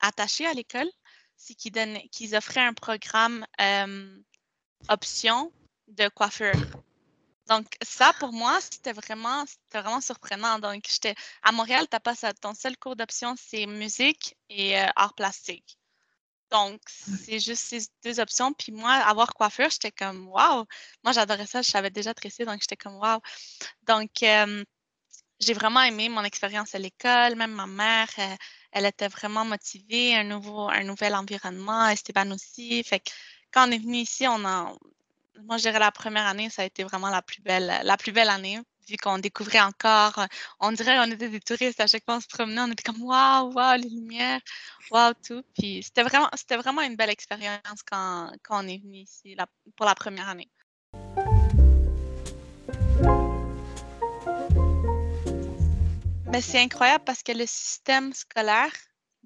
attachée 0.00 0.46
à 0.46 0.52
l'école, 0.52 0.90
c'est 1.36 1.54
qu'ils 1.54 2.36
offraient 2.36 2.60
un 2.60 2.74
programme 2.74 3.46
option 4.88 5.52
de 5.88 6.08
coiffure. 6.08 6.54
Donc, 7.48 7.66
ça, 7.82 8.12
pour 8.20 8.32
moi, 8.32 8.60
c'était 8.60 8.92
vraiment, 8.92 9.44
vraiment 9.72 10.00
surprenant. 10.00 10.58
Donc, 10.60 10.84
j'étais 10.88 11.14
à 11.42 11.52
Montréal, 11.52 11.86
tu 11.90 11.96
n'as 11.96 12.00
pas 12.00 12.14
ça. 12.14 12.32
Ton 12.32 12.54
seul 12.54 12.76
cours 12.76 12.96
d'option, 12.96 13.34
c'est 13.36 13.66
musique 13.66 14.36
et 14.48 14.76
art 14.94 15.14
plastique. 15.14 15.76
Donc, 16.50 16.80
c'est 16.86 17.38
juste 17.40 17.64
ces 17.64 17.80
deux 18.04 18.20
options. 18.20 18.52
Puis 18.52 18.72
moi, 18.72 18.92
avoir 18.92 19.34
coiffure, 19.34 19.70
j'étais 19.70 19.92
comme 19.92 20.28
waouh! 20.28 20.64
Moi, 21.04 21.12
j'adorais 21.12 21.46
ça. 21.46 21.62
Je 21.62 21.70
savais 21.70 21.90
déjà 21.90 22.12
tresser, 22.14 22.44
donc 22.44 22.60
j'étais 22.60 22.76
comme 22.76 22.96
waouh! 22.96 23.20
Donc, 23.82 24.10
j'ai 25.40 25.54
vraiment 25.54 25.82
aimé 25.82 26.08
mon 26.08 26.22
expérience 26.24 26.74
à 26.74 26.78
l'école. 26.78 27.36
Même 27.36 27.52
ma 27.52 27.66
mère, 27.66 28.08
elle, 28.72 28.86
était 28.86 29.08
vraiment 29.08 29.44
motivée. 29.44 30.14
Un, 30.16 30.24
nouveau, 30.24 30.68
un 30.68 30.84
nouvel 30.84 31.14
environnement. 31.14 31.88
Esteban 31.88 32.30
aussi. 32.32 32.82
Fait 32.84 33.00
que 33.00 33.10
quand 33.52 33.68
on 33.68 33.72
est 33.72 33.78
venu 33.78 33.98
ici, 33.98 34.26
on 34.28 34.44
a. 34.44 34.72
Moi, 35.42 35.56
je 35.56 35.62
dirais 35.62 35.78
la 35.78 35.90
première 35.90 36.26
année, 36.26 36.50
ça 36.50 36.62
a 36.62 36.64
été 36.66 36.84
vraiment 36.84 37.08
la 37.08 37.22
plus 37.22 37.40
belle, 37.40 37.80
la 37.82 37.96
plus 37.96 38.12
belle 38.12 38.28
année 38.28 38.60
vu 38.90 38.96
qu'on 38.96 39.18
découvrait 39.18 39.60
encore, 39.60 40.18
euh, 40.18 40.26
on 40.58 40.72
dirait 40.72 40.96
qu'on 40.96 41.10
était 41.10 41.28
des 41.28 41.40
touristes 41.40 41.80
à 41.80 41.86
chaque 41.86 42.04
fois 42.04 42.16
on 42.16 42.20
se 42.20 42.26
promenait, 42.26 42.60
on 42.60 42.72
était 42.72 42.82
comme 42.82 43.02
waouh, 43.02 43.52
waouh, 43.52 43.80
les 43.80 43.88
lumières, 43.88 44.40
waouh, 44.90 45.12
tout. 45.26 45.42
Puis 45.56 45.82
c'était 45.82 46.02
vraiment, 46.02 46.82
une 46.82 46.96
belle 46.96 47.10
expérience 47.10 47.82
quand, 47.88 48.32
quand 48.42 48.64
on 48.64 48.68
est 48.68 48.78
venu 48.78 48.98
ici 48.98 49.36
pour 49.76 49.86
la 49.86 49.94
première 49.94 50.28
année. 50.28 50.50
Mais 56.26 56.40
c'est 56.40 56.60
incroyable 56.60 57.04
parce 57.04 57.22
que 57.22 57.32
le 57.32 57.46
système 57.46 58.12
scolaire 58.12 58.72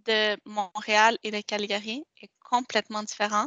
de 0.06 0.36
Montréal 0.44 1.18
et 1.22 1.30
de 1.30 1.40
Calgary 1.40 2.04
est 2.22 2.30
complètement 2.40 3.02
différent. 3.02 3.46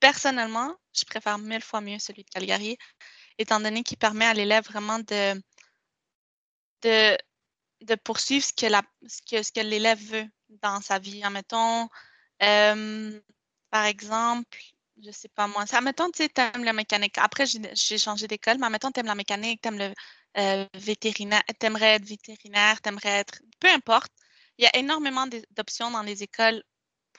Personnellement, 0.00 0.74
je 0.94 1.04
préfère 1.04 1.38
mille 1.38 1.62
fois 1.62 1.80
mieux 1.80 1.98
celui 1.98 2.24
de 2.24 2.30
Calgary 2.30 2.76
étant 3.38 3.60
donné 3.60 3.82
qu'il 3.82 3.98
permet 3.98 4.26
à 4.26 4.34
l'élève 4.34 4.64
vraiment 4.64 4.98
de, 4.98 5.42
poursuivre 8.04 8.44
ce 8.44 8.52
que, 8.52 9.60
l'élève 9.60 10.00
veut 10.00 10.26
dans 10.62 10.80
sa 10.80 10.98
vie. 10.98 11.22
Admettons, 11.22 11.88
euh, 12.42 13.20
par 13.70 13.84
exemple, 13.84 14.58
je 15.02 15.10
sais 15.10 15.28
pas 15.28 15.46
moi, 15.46 15.64
admettons, 15.72 16.10
tu 16.10 16.28
aimes 16.36 16.64
la 16.64 16.72
mécanique. 16.72 17.16
Après, 17.18 17.46
j'ai 17.46 17.98
changé 17.98 18.26
d'école, 18.26 18.58
mais 18.58 18.66
admettons, 18.66 18.90
tu 18.92 19.00
aimes 19.00 19.06
la 19.06 19.14
mécanique, 19.14 19.60
tu 19.62 19.68
aimes 19.68 19.78
le 19.78 19.94
euh, 20.38 20.66
vétérinaire, 20.74 21.42
tu 21.58 21.66
aimerais 21.66 21.94
être 21.96 22.04
vétérinaire, 22.04 22.80
tu 22.82 22.88
aimerais 22.88 23.20
être. 23.20 23.40
Peu 23.58 23.68
importe. 23.68 24.12
Il 24.58 24.64
y 24.64 24.66
a 24.66 24.76
énormément 24.76 25.26
d'options 25.52 25.90
dans 25.90 26.02
les 26.02 26.22
écoles 26.22 26.62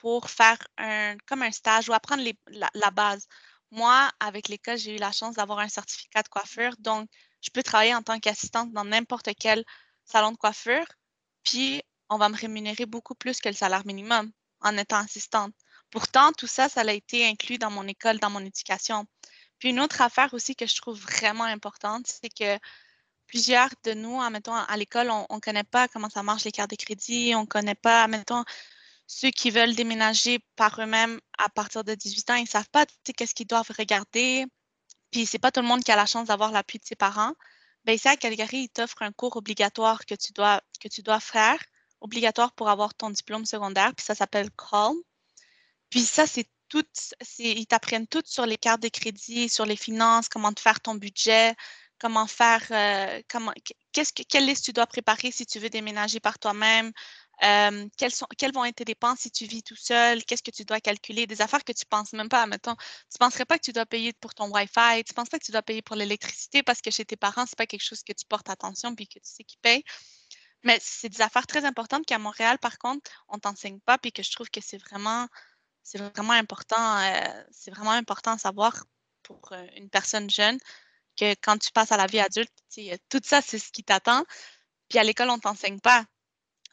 pour 0.02 0.28
faire 0.28 0.58
un, 0.78 1.16
comme 1.26 1.42
un 1.42 1.52
stage 1.52 1.88
ou 1.88 1.92
apprendre 1.92 2.24
les, 2.24 2.36
la, 2.74 2.90
base. 2.90 3.28
Moi, 3.70 4.10
avec 4.18 4.48
l'école, 4.48 4.76
j'ai 4.76 4.96
eu 4.96 4.98
la 4.98 5.12
chance 5.12 5.36
d'avoir 5.36 5.60
un 5.60 5.68
certificat 5.68 6.24
de 6.24 6.28
coiffure, 6.28 6.74
donc 6.80 7.08
je 7.40 7.50
peux 7.52 7.62
travailler 7.62 7.94
en 7.94 8.02
tant 8.02 8.18
qu'assistante 8.18 8.72
dans 8.72 8.84
n'importe 8.84 9.28
quel 9.38 9.64
salon 10.04 10.32
de 10.32 10.36
coiffure, 10.36 10.86
puis 11.44 11.82
on 12.10 12.18
va 12.18 12.28
me 12.28 12.36
rémunérer 12.36 12.84
beaucoup 12.84 13.14
plus 13.14 13.40
que 13.40 13.48
le 13.48 13.54
salaire 13.54 13.86
minimum 13.86 14.32
en 14.60 14.76
étant 14.76 14.96
assistante. 14.96 15.54
Pourtant, 15.92 16.32
tout 16.32 16.48
ça, 16.48 16.68
ça 16.68 16.80
a 16.80 16.92
été 16.92 17.24
inclus 17.24 17.58
dans 17.58 17.70
mon 17.70 17.86
école, 17.86 18.18
dans 18.18 18.30
mon 18.30 18.44
éducation. 18.44 19.06
Puis 19.60 19.68
une 19.68 19.78
autre 19.78 20.00
affaire 20.00 20.34
aussi 20.34 20.56
que 20.56 20.66
je 20.66 20.74
trouve 20.74 20.98
vraiment 20.98 21.44
importante, 21.44 22.08
c'est 22.08 22.28
que 22.28 22.58
plusieurs 23.28 23.70
de 23.84 23.94
nous, 23.94 24.20
admettons, 24.20 24.52
à 24.54 24.76
l'école, 24.76 25.10
on 25.10 25.26
ne 25.32 25.40
connaît 25.40 25.62
pas 25.62 25.86
comment 25.86 26.10
ça 26.10 26.24
marche 26.24 26.42
les 26.42 26.50
cartes 26.50 26.70
de 26.70 26.76
crédit, 26.76 27.34
on 27.36 27.42
ne 27.42 27.46
connaît 27.46 27.76
pas, 27.76 28.02
admettons, 28.02 28.42
ceux 29.14 29.30
qui 29.30 29.50
veulent 29.50 29.74
déménager 29.74 30.38
par 30.56 30.80
eux-mêmes 30.80 31.20
à 31.36 31.50
partir 31.50 31.84
de 31.84 31.94
18 31.94 32.30
ans, 32.30 32.34
ils 32.36 32.44
ne 32.44 32.48
savent 32.48 32.70
pas 32.70 32.86
qu'est-ce 33.14 33.34
qu'ils 33.34 33.46
doivent 33.46 33.70
regarder. 33.76 34.46
Puis 35.10 35.26
c'est 35.26 35.38
pas 35.38 35.52
tout 35.52 35.60
le 35.60 35.66
monde 35.66 35.84
qui 35.84 35.92
a 35.92 35.96
la 35.96 36.06
chance 36.06 36.28
d'avoir 36.28 36.50
l'appui 36.50 36.78
de 36.78 36.84
ses 36.84 36.96
parents. 36.96 37.34
Bien, 37.84 37.94
ici 37.94 38.08
à 38.08 38.16
Calgary, 38.16 38.62
ils 38.62 38.68
t'offrent 38.70 39.02
un 39.02 39.12
cours 39.12 39.36
obligatoire 39.36 40.06
que 40.06 40.14
tu 40.14 40.32
dois, 40.32 40.62
faire, 41.20 41.62
obligatoire 42.00 42.52
pour 42.52 42.70
avoir 42.70 42.94
ton 42.94 43.10
diplôme 43.10 43.44
secondaire, 43.44 43.94
puis 43.94 44.04
ça 44.04 44.14
s'appelle 44.14 44.48
Calm. 44.52 44.96
Puis 45.90 46.00
ça, 46.00 46.26
c'est 46.26 46.48
tout, 46.70 46.84
ils 47.38 47.66
t'apprennent 47.66 48.06
tout 48.06 48.22
sur 48.24 48.46
les 48.46 48.56
cartes 48.56 48.82
de 48.82 48.88
crédit, 48.88 49.50
sur 49.50 49.66
les 49.66 49.76
finances, 49.76 50.30
comment 50.30 50.52
faire 50.58 50.80
ton 50.80 50.94
budget, 50.94 51.54
comment 51.98 52.26
faire, 52.26 52.64
euh, 52.70 53.20
comment, 53.28 53.52
qu'est-ce 53.92 54.12
que, 54.14 54.22
quelle 54.22 54.46
liste 54.46 54.64
tu 54.64 54.72
dois 54.72 54.86
préparer 54.86 55.30
si 55.30 55.44
tu 55.44 55.58
veux 55.58 55.68
déménager 55.68 56.18
par 56.18 56.38
toi-même, 56.38 56.92
quelles, 57.96 58.14
sont, 58.14 58.26
quelles 58.38 58.52
vont 58.52 58.64
être 58.64 58.76
tes 58.76 58.84
dépenses 58.84 59.20
si 59.20 59.30
tu 59.30 59.46
vis 59.46 59.62
tout 59.62 59.76
seul? 59.76 60.24
Qu'est-ce 60.24 60.42
que 60.42 60.52
tu 60.52 60.64
dois 60.64 60.80
calculer? 60.80 61.26
Des 61.26 61.42
affaires 61.42 61.64
que 61.64 61.72
tu 61.72 61.84
ne 61.84 61.88
penses 61.88 62.12
même 62.12 62.28
pas. 62.28 62.46
Mettons, 62.46 62.76
tu 62.76 62.82
ne 63.14 63.18
penserais 63.18 63.44
pas 63.44 63.58
que 63.58 63.64
tu 63.64 63.72
dois 63.72 63.86
payer 63.86 64.12
pour 64.12 64.32
ton 64.34 64.48
Wi-Fi? 64.48 65.02
Tu 65.04 65.10
ne 65.10 65.14
penses 65.14 65.28
pas 65.28 65.38
que 65.38 65.44
tu 65.44 65.50
dois 65.50 65.62
payer 65.62 65.82
pour 65.82 65.96
l'électricité 65.96 66.62
parce 66.62 66.80
que 66.80 66.90
chez 66.90 67.04
tes 67.04 67.16
parents, 67.16 67.44
ce 67.46 67.52
n'est 67.52 67.56
pas 67.56 67.66
quelque 67.66 67.84
chose 67.84 68.02
que 68.04 68.12
tu 68.12 68.24
portes 68.26 68.48
attention 68.48 68.94
puis 68.94 69.08
que 69.08 69.18
tu 69.18 69.24
sais 69.24 69.42
qu'ils 69.44 69.58
payent? 69.58 69.82
Mais 70.62 70.78
c'est 70.80 71.08
des 71.08 71.20
affaires 71.20 71.46
très 71.48 71.64
importantes 71.64 72.06
qu'à 72.06 72.20
Montréal, 72.20 72.58
par 72.58 72.78
contre, 72.78 73.10
on 73.28 73.34
ne 73.34 73.40
t'enseigne 73.40 73.80
pas 73.80 73.98
puis 73.98 74.12
que 74.12 74.22
je 74.22 74.30
trouve 74.30 74.48
que 74.48 74.60
c'est 74.62 74.78
vraiment, 74.78 75.26
c'est 75.82 75.98
vraiment 75.98 76.34
important. 76.34 77.00
C'est 77.50 77.72
vraiment 77.72 77.90
important 77.90 78.32
à 78.32 78.38
savoir 78.38 78.84
pour 79.24 79.52
une 79.74 79.90
personne 79.90 80.30
jeune 80.30 80.58
que 81.16 81.34
quand 81.42 81.58
tu 81.58 81.72
passes 81.72 81.90
à 81.90 81.96
la 81.96 82.06
vie 82.06 82.20
adulte, 82.20 82.52
tout 83.08 83.20
ça, 83.24 83.42
c'est 83.42 83.58
ce 83.58 83.72
qui 83.72 83.82
t'attend. 83.82 84.24
Puis 84.88 85.00
à 85.00 85.02
l'école, 85.04 85.30
on 85.30 85.36
ne 85.36 85.40
t'enseigne 85.40 85.80
pas. 85.80 86.04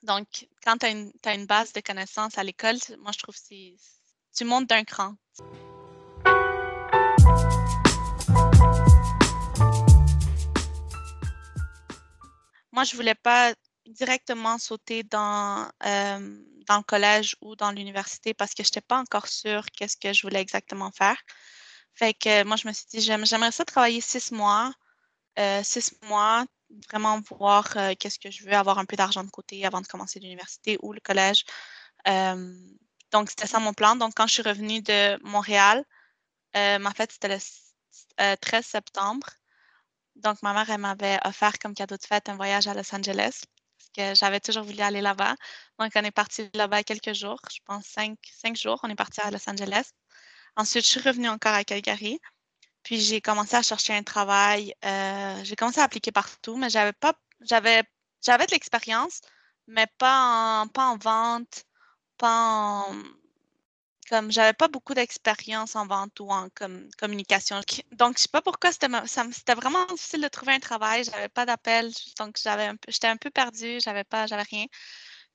Donc, 0.04 0.48
quand 0.64 0.78
tu 0.78 0.86
as, 0.86 1.34
une 1.34 1.46
base 1.46 1.74
de 1.74 1.82
connaissances 1.82 2.38
à 2.38 2.44
l'école, 2.44 2.78
moi, 3.00 3.12
je 3.12 3.20
trouve 3.20 3.36
que 3.36 3.76
tu 4.36 4.46
montes 4.46 4.68
d'un 4.68 4.84
cran. 4.84 5.16
Moi, 12.72 12.84
je 12.86 12.96
voulais 12.96 13.16
pas 13.16 13.54
directement 13.86 14.58
sauter 14.58 15.04
dans, 15.04 15.68
euh, 15.86 16.44
dans 16.68 16.78
le 16.78 16.84
collège 16.84 17.36
ou 17.42 17.56
dans 17.56 17.72
l'université 17.72 18.34
parce 18.34 18.54
que 18.54 18.64
je 18.64 18.70
n'étais 18.70 18.82
pas 18.82 19.00
encore 19.00 19.28
sûre 19.28 19.66
qu'est-ce 19.76 19.98
que 19.98 20.14
je 20.14 20.22
voulais 20.22 20.40
exactement 20.40 20.92
faire. 20.92 21.18
Fait 21.94 22.14
que 22.14 22.44
moi, 22.46 22.56
je 22.56 22.68
me 22.68 22.74
suis 22.74 22.86
dit, 22.90 23.02
j'aimerais 23.02 23.52
ça 23.52 23.66
travailler 23.66 24.00
six 24.00 24.32
mois, 24.32 24.72
euh, 25.40 25.62
six 25.64 25.94
mois, 26.04 26.46
vraiment 26.90 27.22
voir 27.32 27.68
euh, 27.78 27.94
qu'est-ce 28.00 28.20
que 28.20 28.32
je 28.32 28.44
veux, 28.46 28.54
avoir 28.54 28.80
un 28.80 28.86
peu 28.86 28.96
d'argent 28.96 29.24
de 29.24 29.30
côté 29.30 29.66
avant 29.66 29.82
de 29.82 29.88
commencer 29.88 30.20
l'université 30.20 30.78
ou 30.82 30.94
le 30.94 31.00
collège. 31.02 31.44
donc, 33.12 33.30
c'était 33.30 33.48
ça 33.48 33.60
mon 33.60 33.74
plan. 33.74 33.96
Donc, 33.96 34.14
quand 34.16 34.28
je 34.28 34.34
suis 34.34 34.44
revenue 34.44 34.82
de 34.82 35.22
Montréal, 35.24 35.84
euh, 36.56 36.80
ma 36.80 36.94
fête, 36.94 37.12
c'était 37.12 37.30
le 37.30 38.36
13 38.38 38.66
septembre. 38.66 39.28
Donc, 40.16 40.42
ma 40.44 40.54
mère, 40.54 40.70
elle 40.70 40.82
m'avait 40.82 41.20
offert 41.26 41.58
comme 41.60 41.74
cadeau 41.74 41.98
de 41.98 42.06
fête 42.06 42.30
un 42.30 42.36
voyage 42.36 42.68
à 42.68 42.74
Los 42.74 42.94
Angeles 42.94 43.42
parce 43.78 43.90
que 43.96 44.20
j'avais 44.20 44.40
toujours 44.40 44.64
voulu 44.64 44.82
aller 44.82 45.02
là-bas. 45.02 45.36
Donc, 45.80 45.92
on 45.96 46.04
est 46.04 46.12
parti 46.12 46.50
là-bas 46.54 46.84
quelques 46.84 47.14
jours, 47.14 47.40
je 47.52 47.60
pense 47.66 47.86
cinq, 47.86 48.18
cinq 48.38 48.56
jours, 48.56 48.80
on 48.84 48.90
est 48.90 48.96
parti 48.96 49.22
à 49.22 49.32
Los 49.32 49.50
Angeles. 49.50 49.92
Ensuite, 50.56 50.86
je 50.86 50.92
suis 50.92 51.00
revenue 51.00 51.30
encore 51.30 51.54
à 51.54 51.64
Calgary. 51.64 52.20
Puis 52.90 53.00
j'ai 53.02 53.22
commencé 53.22 53.56
à 53.56 53.62
chercher 53.62 53.94
un 53.94 54.02
travail. 54.02 54.74
Euh, 54.84 55.44
j'ai 55.44 55.56
commencé 55.56 55.80
à 55.80 55.84
appliquer 55.84 56.12
partout, 56.12 56.58
mais 56.58 56.72
j'avais 56.72 56.94
pas 56.94 57.14
j'avais 57.42 57.84
j'avais 58.26 58.48
de 58.48 58.52
l'expérience, 58.52 59.22
mais 59.68 59.86
pas 60.00 60.64
en, 60.64 60.68
pas 60.68 60.88
en 60.88 60.98
vente, 60.98 61.66
pas 62.18 62.88
en 62.90 62.96
comme 64.10 64.32
j'avais 64.32 64.54
pas 64.54 64.68
beaucoup 64.70 64.96
d'expérience 64.96 65.76
en 65.76 65.86
vente 65.86 66.20
ou 66.20 66.32
en 66.32 66.50
comme, 66.56 66.90
communication. 66.98 67.62
Donc 67.92 68.18
je 68.18 68.24
sais 68.24 68.30
pas 68.32 68.42
pourquoi 68.42 68.72
c'était 68.72 68.88
c'était 69.32 69.54
vraiment 69.56 69.86
difficile 69.86 70.22
de 70.24 70.28
trouver 70.28 70.54
un 70.54 70.60
travail, 70.60 71.04
j'avais 71.04 71.30
pas 71.30 71.46
d'appel, 71.46 71.92
donc 72.18 72.38
j'avais 72.42 72.72
j'étais 72.88 73.08
un 73.08 73.18
peu 73.18 73.30
perdue, 73.30 73.80
j'avais 73.82 74.04
pas 74.04 74.26
j'avais 74.28 74.42
rien. 74.44 74.66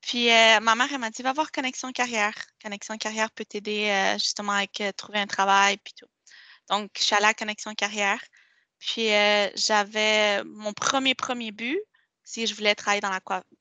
Puis 0.01 0.31
euh, 0.31 0.61
ma 0.61 0.75
mère 0.77 0.89
elle 0.93 0.99
m'a 1.01 1.11
dit 1.11 1.23
va 1.23 1.33
voir 1.33 1.53
Connexion 1.53 1.93
Carrière. 1.93 2.35
Connexion 2.63 2.97
Carrière 2.99 3.31
peut 3.31 3.45
t'aider 3.45 3.91
euh, 3.91 4.15
justement 4.19 4.53
avec 4.55 4.83
trouver 4.97 5.21
un 5.21 5.27
travail 5.29 5.79
puis 5.79 5.95
tout. 5.95 6.07
Donc, 6.71 6.91
je 6.99 7.03
suis 7.05 7.15
allée 7.15 7.27
à 7.27 7.35
Connexion 7.35 7.75
Carrière. 7.75 8.21
Puis, 8.79 9.13
euh, 9.13 9.49
j'avais 9.57 10.43
mon 10.45 10.73
premier, 10.73 11.15
premier 11.15 11.53
but, 11.53 11.81
si 12.25 12.47
je 12.47 12.55
voulais 12.55 12.75
travailler 12.75 13.01
dans 13.01 13.11
la 13.11 13.21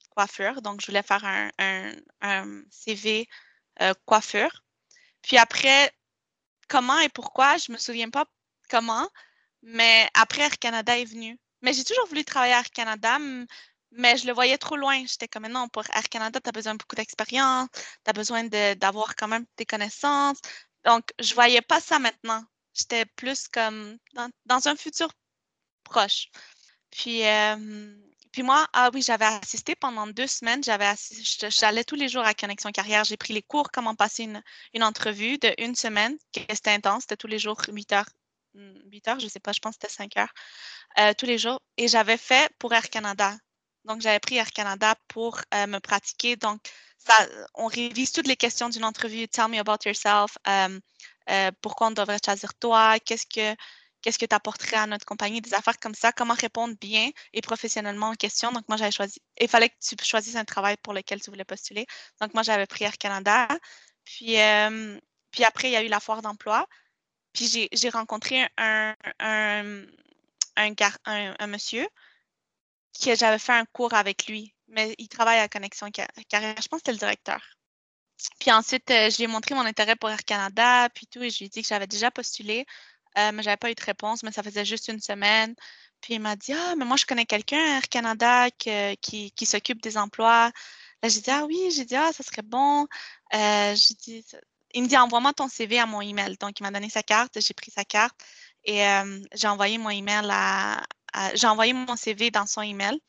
coiffure. 0.10 0.62
Donc, 0.62 0.82
je 0.82 0.88
voulais 0.88 1.04
faire 1.04 1.24
un, 1.26 2.64
CV 2.70 3.28
euh, 3.82 3.94
coiffure. 4.06 4.64
Puis 5.22 5.38
après, 5.38 5.92
comment 6.68 7.00
et 7.00 7.10
pourquoi, 7.10 7.58
je 7.58 7.72
ne 7.72 7.76
me 7.76 7.80
souviens 7.80 8.10
pas 8.10 8.26
comment, 8.70 9.10
mais 9.64 10.10
après, 10.14 10.44
Air 10.44 10.60
Canada 10.60 10.98
est 10.98 11.06
venu. 11.06 11.40
Mais 11.62 11.74
j'ai 11.74 11.84
toujours 11.84 12.08
voulu 12.08 12.26
travailler 12.26 12.54
à 12.54 12.60
Air 12.60 12.72
Canada, 12.72 13.18
mais 13.92 14.18
je 14.18 14.28
le 14.28 14.34
voyais 14.34 14.58
trop 14.58 14.76
loin. 14.76 15.06
J'étais 15.06 15.28
comme, 15.28 15.48
non, 15.48 15.70
pour 15.70 15.84
Air 15.94 16.10
Canada, 16.10 16.40
tu 16.42 16.50
as 16.50 16.52
besoin 16.52 16.74
de 16.74 16.80
beaucoup 16.80 16.96
d'expérience, 16.96 17.70
tu 17.74 18.10
as 18.10 18.14
besoin 18.14 18.44
d'avoir 18.76 19.16
quand 19.16 19.28
même 19.28 19.46
des 19.58 19.66
connaissances. 19.66 20.40
Donc, 20.86 21.06
je 21.20 21.30
ne 21.30 21.36
voyais 21.36 21.62
pas 21.62 21.80
ça 21.80 22.00
maintenant. 22.00 22.44
J'étais 22.74 23.06
plus 23.06 23.48
comme 23.48 23.98
dans, 24.46 24.68
un 24.68 24.76
futur 24.76 25.10
proche. 25.84 26.30
Puis, 26.92 27.24
puis 28.34 28.42
moi, 28.42 28.68
ah 28.74 28.90
oui, 28.94 29.04
j'avais 29.04 29.26
assisté 29.26 29.76
pendant 29.76 30.08
deux 30.08 30.26
semaines. 30.26 30.64
J'avais 30.64 30.92
j'allais 31.50 31.84
tous 31.84 31.96
les 31.96 32.10
jours 32.10 32.26
à 32.26 32.34
Connexion 32.34 32.72
Carrière. 32.72 33.04
J'ai 33.04 33.16
pris 33.16 33.32
les 33.32 33.44
cours 33.44 33.72
comment 33.72 33.94
passer 33.94 34.24
une, 34.24 34.42
une 34.74 34.84
entrevue 34.84 35.38
de 35.38 35.54
une 35.60 35.76
semaine. 35.76 36.18
C'était 36.50 36.72
intense. 36.72 37.04
C'était 37.04 37.18
tous 37.18 37.28
les 37.28 37.38
jours 37.38 37.62
8 37.68 37.94
heures. 37.94 38.10
8 38.56 39.08
hmm, 39.08 39.10
heures, 39.10 39.20
je 39.20 39.26
ne 39.26 39.30
sais 39.30 39.40
pas, 39.40 39.52
je 39.52 39.60
pense 39.60 39.78
que 39.78 39.82
c'était 39.84 39.94
5 39.94 40.18
heures. 40.18 40.34
Euh, 40.98 41.14
tous 41.18 41.28
les 41.28 41.38
jours. 41.38 41.60
Et 41.78 41.88
j'avais 41.88 42.18
fait 42.18 42.52
pour 42.58 42.74
Air 42.74 42.90
Canada. 42.90 43.36
Donc, 43.86 44.02
j'avais 44.02 44.20
pris 44.20 44.36
Air 44.38 44.52
Canada 44.52 44.96
pour 45.08 45.40
euh, 45.54 45.68
me 45.68 45.80
pratiquer. 45.80 46.36
Donc, 46.36 46.60
ça, 46.98 47.14
on 47.54 47.68
révise 47.68 48.12
toutes 48.12 48.28
les 48.28 48.38
questions 48.38 48.70
d'une 48.70 48.86
entrevue. 48.86 49.28
Tell 49.28 49.48
me 49.50 49.60
about 49.60 49.86
yourself. 49.86 50.38
Euh, 50.48 50.80
euh, 51.30 51.52
pourquoi 51.62 51.88
on 51.88 51.92
devrait 51.92 52.20
choisir 52.24 52.54
toi? 52.56 53.00
Qu'est-ce 53.00 53.26
que 53.28 53.56
qu'est-ce 54.02 54.20
que 54.20 54.26
tu 54.26 54.36
apporterais 54.36 54.78
à 54.78 54.88
notre 54.88 55.06
compagnie? 55.06 55.42
Des 55.42 55.54
affaires 55.54 55.80
comme 55.80 55.96
ça. 55.96 56.12
Comment 56.12 56.34
répondre 56.36 56.76
bien 56.80 57.10
et 57.34 57.42
professionnellement 57.42 58.12
aux 58.12 58.16
questions? 58.16 58.52
Donc, 58.52 58.68
moi, 58.68 58.78
j'avais 58.78 58.92
choisi. 58.92 59.20
Il 59.40 59.48
fallait 59.48 59.70
que 59.70 59.76
tu 59.82 59.96
choisisses 60.04 60.36
un 60.36 60.46
travail 60.46 60.76
pour 60.84 60.94
lequel 60.94 61.22
tu 61.22 61.30
voulais 61.30 61.46
postuler. 61.46 61.86
Donc, 62.22 62.34
moi, 62.34 62.44
j'avais 62.44 62.68
pris 62.68 62.84
Air 62.86 62.98
Canada. 62.98 63.48
Puis, 64.06 64.38
puis 65.32 65.44
après, 65.44 65.70
il 65.70 65.72
y 65.72 65.76
a 65.78 65.84
eu 65.84 65.88
la 65.88 66.00
foire 66.00 66.22
d'emploi. 66.22 66.68
Puis 67.34 67.68
j'ai 67.72 67.90
rencontré 67.90 68.48
un, 68.58 68.96
un, 69.20 69.86
un, 70.56 71.36
un, 71.40 71.48
monsieur 71.48 71.88
que 73.04 73.16
j'avais 73.16 73.40
fait 73.40 73.54
un 73.54 73.66
cours 73.66 73.94
avec 73.96 74.28
lui, 74.28 74.54
mais 74.68 74.94
il 75.00 75.08
travaille 75.08 75.40
à 75.40 75.50
Connexion 75.50 75.90
Carrière. 75.92 76.62
Je 76.62 76.68
pense 76.68 76.82
que 76.82 76.86
c'était 76.86 76.92
le 76.92 76.98
directeur. 76.98 77.42
Puis 78.40 78.52
ensuite, 78.52 78.90
euh, 78.92 79.10
je 79.10 79.18
lui 79.18 79.24
ai 79.26 79.28
montré 79.28 79.56
mon 79.56 79.66
intérêt 79.66 79.96
pour 79.96 80.10
Air 80.10 80.24
Canada, 80.26 80.90
puis 80.94 81.08
tout, 81.08 81.22
et 81.24 81.30
je 81.30 81.40
lui 81.40 81.46
ai 81.46 81.50
dit 81.50 81.62
que 81.62 81.68
j'avais 81.68 81.88
déjà 81.88 82.12
postulé, 82.12 82.66
euh, 83.18 83.32
mais 83.34 83.44
je 83.44 83.48
n'avais 83.48 83.58
pas 83.58 83.72
eu 83.72 83.76
de 83.76 83.84
réponse, 83.84 84.24
mais 84.24 84.32
ça 84.32 84.44
faisait 84.44 84.66
juste 84.66 84.88
une 84.88 85.00
semaine. 85.00 85.56
Puis 86.02 86.16
il 86.16 86.20
m'a 86.20 86.36
dit 86.36 86.54
Ah, 86.54 86.76
mais 86.78 86.86
moi, 86.86 86.98
je 86.98 87.06
connais 87.06 87.26
quelqu'un 87.26 87.58
à 87.60 87.78
Air 87.78 87.90
Canada 87.90 88.50
qui, 88.52 89.32
qui 89.32 89.46
s'occupe 89.46 89.82
des 89.82 89.98
emplois. 89.98 90.52
Là, 91.02 91.10
j'ai 91.10 91.22
dit 91.22 91.32
Ah 91.32 91.46
oui, 91.46 91.72
j'ai 91.72 91.86
dit 91.86 91.96
Ah, 91.96 92.12
ça 92.14 92.24
serait 92.24 92.42
bon. 92.44 92.88
Euh, 93.34 93.76
il 94.74 94.84
me 94.84 94.88
dit 94.88 94.98
Envoie-moi 94.98 95.34
ton 95.34 95.48
CV 95.48 95.80
à 95.80 95.86
mon 95.86 96.02
email. 96.02 96.38
Donc, 96.38 96.60
il 96.60 96.64
m'a 96.64 96.72
donné 96.72 96.90
sa 96.90 97.04
carte, 97.04 97.40
j'ai 97.40 97.54
pris 97.54 97.72
sa 97.72 97.86
carte 97.86 98.16
et 98.66 98.82
j'ai 99.34 99.48
envoyé 99.48 99.78
mon 99.78 99.90
email 99.90 100.28
à, 100.32 100.84
j'ai 101.36 101.48
envoyé 101.48 101.74
mon 101.74 101.96
CV 101.96 102.32
dans 102.32 102.46
son 102.46 102.62
email. 102.62 103.00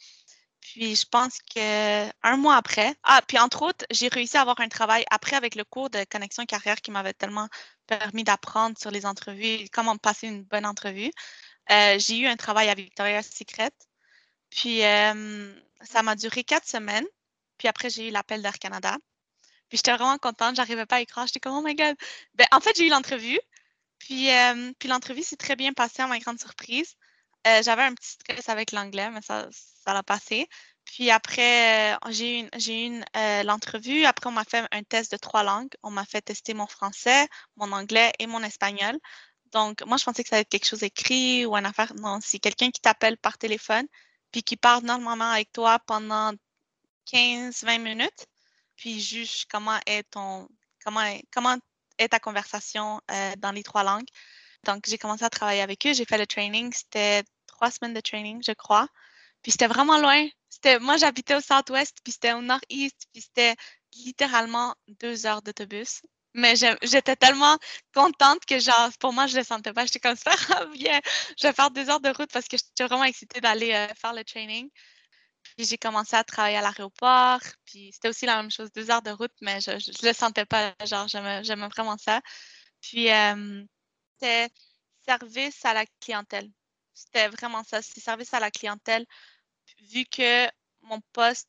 Puis 0.64 0.97
je 0.97 1.04
pense 1.06 1.38
que 1.54 2.09
un 2.26 2.37
mois 2.38 2.56
après, 2.56 2.97
ah, 3.02 3.21
puis 3.28 3.38
entre 3.38 3.62
autres, 3.62 3.85
j'ai 3.90 4.09
réussi 4.09 4.38
à 4.38 4.40
avoir 4.40 4.61
un 4.61 4.68
travail 4.68 5.04
après 5.11 5.37
avec 5.37 5.56
le 5.56 5.64
cours 5.64 5.90
de 5.90 6.02
connexion 6.04 6.47
carrière 6.47 6.80
qui 6.80 6.90
m'avait 6.90 7.12
tellement 7.12 7.49
permis 7.87 8.25
d'apprendre 8.25 8.76
sur 8.78 8.90
les 8.90 9.04
entrevues, 9.04 9.68
comment 9.73 9.97
passer 9.99 10.26
une 10.26 10.42
bonne 10.42 10.64
entrevue. 10.64 11.11
Euh, 11.71 11.99
j'ai 11.99 12.18
eu 12.18 12.26
un 12.26 12.37
travail 12.37 12.71
à 12.71 12.75
Victoria's 12.75 13.30
Secret. 13.30 13.73
Puis 14.50 14.80
ça 14.80 16.02
m'a 16.02 16.16
duré 16.16 16.44
quatre 16.44 16.66
semaines. 16.66 17.06
Puis 17.59 17.68
après, 17.68 17.90
j'ai 17.90 18.09
eu 18.09 18.11
l'appel 18.11 18.40
d'Air 18.42 18.59
Canada. 18.59 18.97
Puis 19.68 19.78
j'étais 19.78 19.92
vraiment 19.92 20.18
contente, 20.18 20.56
j'arrivais 20.56 20.87
pas 20.87 20.97
à 20.97 21.00
y 21.02 21.06
croire. 21.06 21.26
J'étais 21.26 21.40
comme, 21.40 21.56
oh 21.56 21.62
my 21.62 21.75
God. 21.75 21.97
Ben, 22.35 22.47
en 22.52 22.61
fait, 22.61 22.75
j'ai 22.76 22.87
eu 22.87 22.90
l'entrevue. 22.90 23.40
Puis, 23.99 24.28
puis 24.78 24.88
l'entrevue 24.88 25.23
s'est 25.23 25.37
très 25.37 25.56
bien 25.56 25.75
passée 25.75 26.02
à 26.02 26.06
ma 26.06 26.18
grande 26.18 26.40
surprise. 26.40 26.97
Euh, 27.46 27.62
j'avais 27.62 27.82
un 27.82 27.94
petit 27.94 28.10
stress 28.10 28.48
avec 28.48 28.72
l'anglais, 28.72 29.10
mais 29.10 29.20
ça, 29.22 29.48
l'a 29.86 30.02
passé. 30.02 30.48
Puis 30.84 31.10
après, 31.10 31.94
euh, 31.94 31.98
j'ai 32.10 32.40
eu, 32.40 33.02
euh, 33.16 33.42
l'entrevue. 33.42 34.04
Après, 34.04 34.28
on 34.28 34.32
m'a 34.32 34.44
fait 34.44 34.66
un 34.72 34.82
test 34.82 35.12
de 35.12 35.16
trois 35.18 35.42
langues. 35.42 35.74
On 35.82 35.90
m'a 35.90 36.04
fait 36.06 36.22
tester 36.22 36.54
mon 36.54 36.66
français, 36.66 37.28
mon 37.56 37.70
anglais 37.72 38.12
et 38.18 38.26
mon 38.26 38.42
espagnol. 38.42 38.98
Donc, 39.52 39.82
moi, 39.86 39.98
je 39.98 40.04
pensais 40.04 40.22
que 40.22 40.28
ça 40.30 40.36
allait 40.36 40.42
être 40.42 40.48
quelque 40.48 40.66
chose 40.66 40.82
écrit 40.82 41.46
ou 41.46 41.56
une 41.56 41.66
affaire. 41.66 41.92
Non, 41.96 42.18
c'est 42.22 42.38
quelqu'un 42.38 42.70
qui 42.70 42.80
t'appelle 42.80 43.18
par 43.18 43.38
téléphone, 43.38 43.86
puis 44.32 44.42
qui 44.42 44.56
parle 44.56 44.84
normalement 44.84 45.30
avec 45.30 45.52
toi 45.52 45.78
pendant 45.86 46.32
15-20 47.06 47.78
minutes, 47.78 48.26
puis 48.76 49.00
juge 49.00 49.46
comment 49.50 49.78
est 49.86 50.04
ton, 50.10 50.48
comment 50.84 51.02
est, 51.02 51.24
comment 51.32 51.56
est 51.98 52.08
ta 52.08 52.20
conversation 52.20 53.00
dans 53.38 53.52
les 53.52 53.62
trois 53.62 53.84
langues. 53.84 54.08
Donc, 54.64 54.84
j'ai 54.88 54.98
commencé 54.98 55.24
à 55.24 55.30
travailler 55.30 55.62
avec 55.62 55.86
eux. 55.86 55.92
J'ai 55.94 56.04
fait 56.04 56.18
le 56.18 56.26
training. 56.26 56.72
C'était 56.72 57.22
trois 57.54 57.70
semaines 57.70 57.94
de 57.94 58.00
training, 58.00 58.42
je 58.46 58.52
crois. 58.52 58.88
Puis 59.42 59.52
c'était 59.52 59.68
vraiment 59.68 59.99
loin. 59.99 60.26
C'était, 60.50 60.78
moi, 60.80 60.96
j'habitais 60.96 61.37
au 61.37 61.40
Southwest, 61.40 61.99
puis 62.04 62.12
c'était 62.12 62.32
au 62.32 62.42
Nord-Est, 62.42 62.96
puis 63.12 63.23
c'était 63.23 63.56
littéralement 63.94 64.75
deux 64.88 65.26
heures 65.26 65.42
d'autobus. 65.42 66.02
Mais 66.35 66.55
j'étais 66.57 67.16
tellement 67.16 67.59
contente 67.94 68.44
que, 68.46 68.59
genre, 68.59 68.90
pour 68.98 69.12
moi, 69.12 69.26
je 69.28 69.37
le 69.37 69.44
sentais 69.44 69.72
pas. 69.72 69.87
J'étais 69.87 70.00
comme, 70.00 70.16
ça, 70.16 70.33
bien, 70.74 71.00
je 71.38 71.46
vais 71.46 71.52
faire 71.52 71.70
deux 71.70 71.88
heures 71.90 72.00
de 72.00 72.11
route 72.11 72.31
parce 72.33 72.48
que 72.48 72.57
j'étais 72.57 72.85
vraiment 72.87 73.05
excitée 73.05 73.40
d'aller 73.40 73.72
euh, 73.72 73.88
faire 73.94 74.14
le 74.14 74.24
training. 74.24 74.68
Puis 75.57 75.66
j'ai 75.66 75.78
commencé 75.78 76.16
à 76.16 76.24
travailler 76.24 76.57
à 76.57 76.62
l'aéroport. 76.62 77.40
Puis 77.66 77.90
c'était 77.92 78.09
aussi 78.09 78.26
la 78.26 78.37
même 78.37 78.50
chose, 78.50 78.72
deux 78.72 78.90
heures 78.90 79.02
de 79.02 79.11
route, 79.11 79.33
mais 79.42 79.61
je 79.61 79.72
ne 79.72 80.09
le 80.09 80.12
sentais 80.14 80.46
pas. 80.46 80.74
Genre, 80.85 81.07
j'aimais 81.09 81.68
vraiment 81.68 81.96
ça. 81.98 82.20
Puis 82.81 83.11
euh, 83.12 83.64
c'était 84.18 84.48
service 85.07 85.64
à 85.64 85.74
la 85.74 85.85
clientèle. 86.00 86.50
C'était 86.94 87.28
vraiment 87.28 87.64
ça, 87.64 87.83
c'est 87.83 88.00
service 88.00 88.33
à 88.35 88.40
la 88.40 88.50
clientèle. 88.50 89.04
Vu 89.92 90.04
que 90.04 90.48
mon 90.83 91.00
poste, 91.12 91.48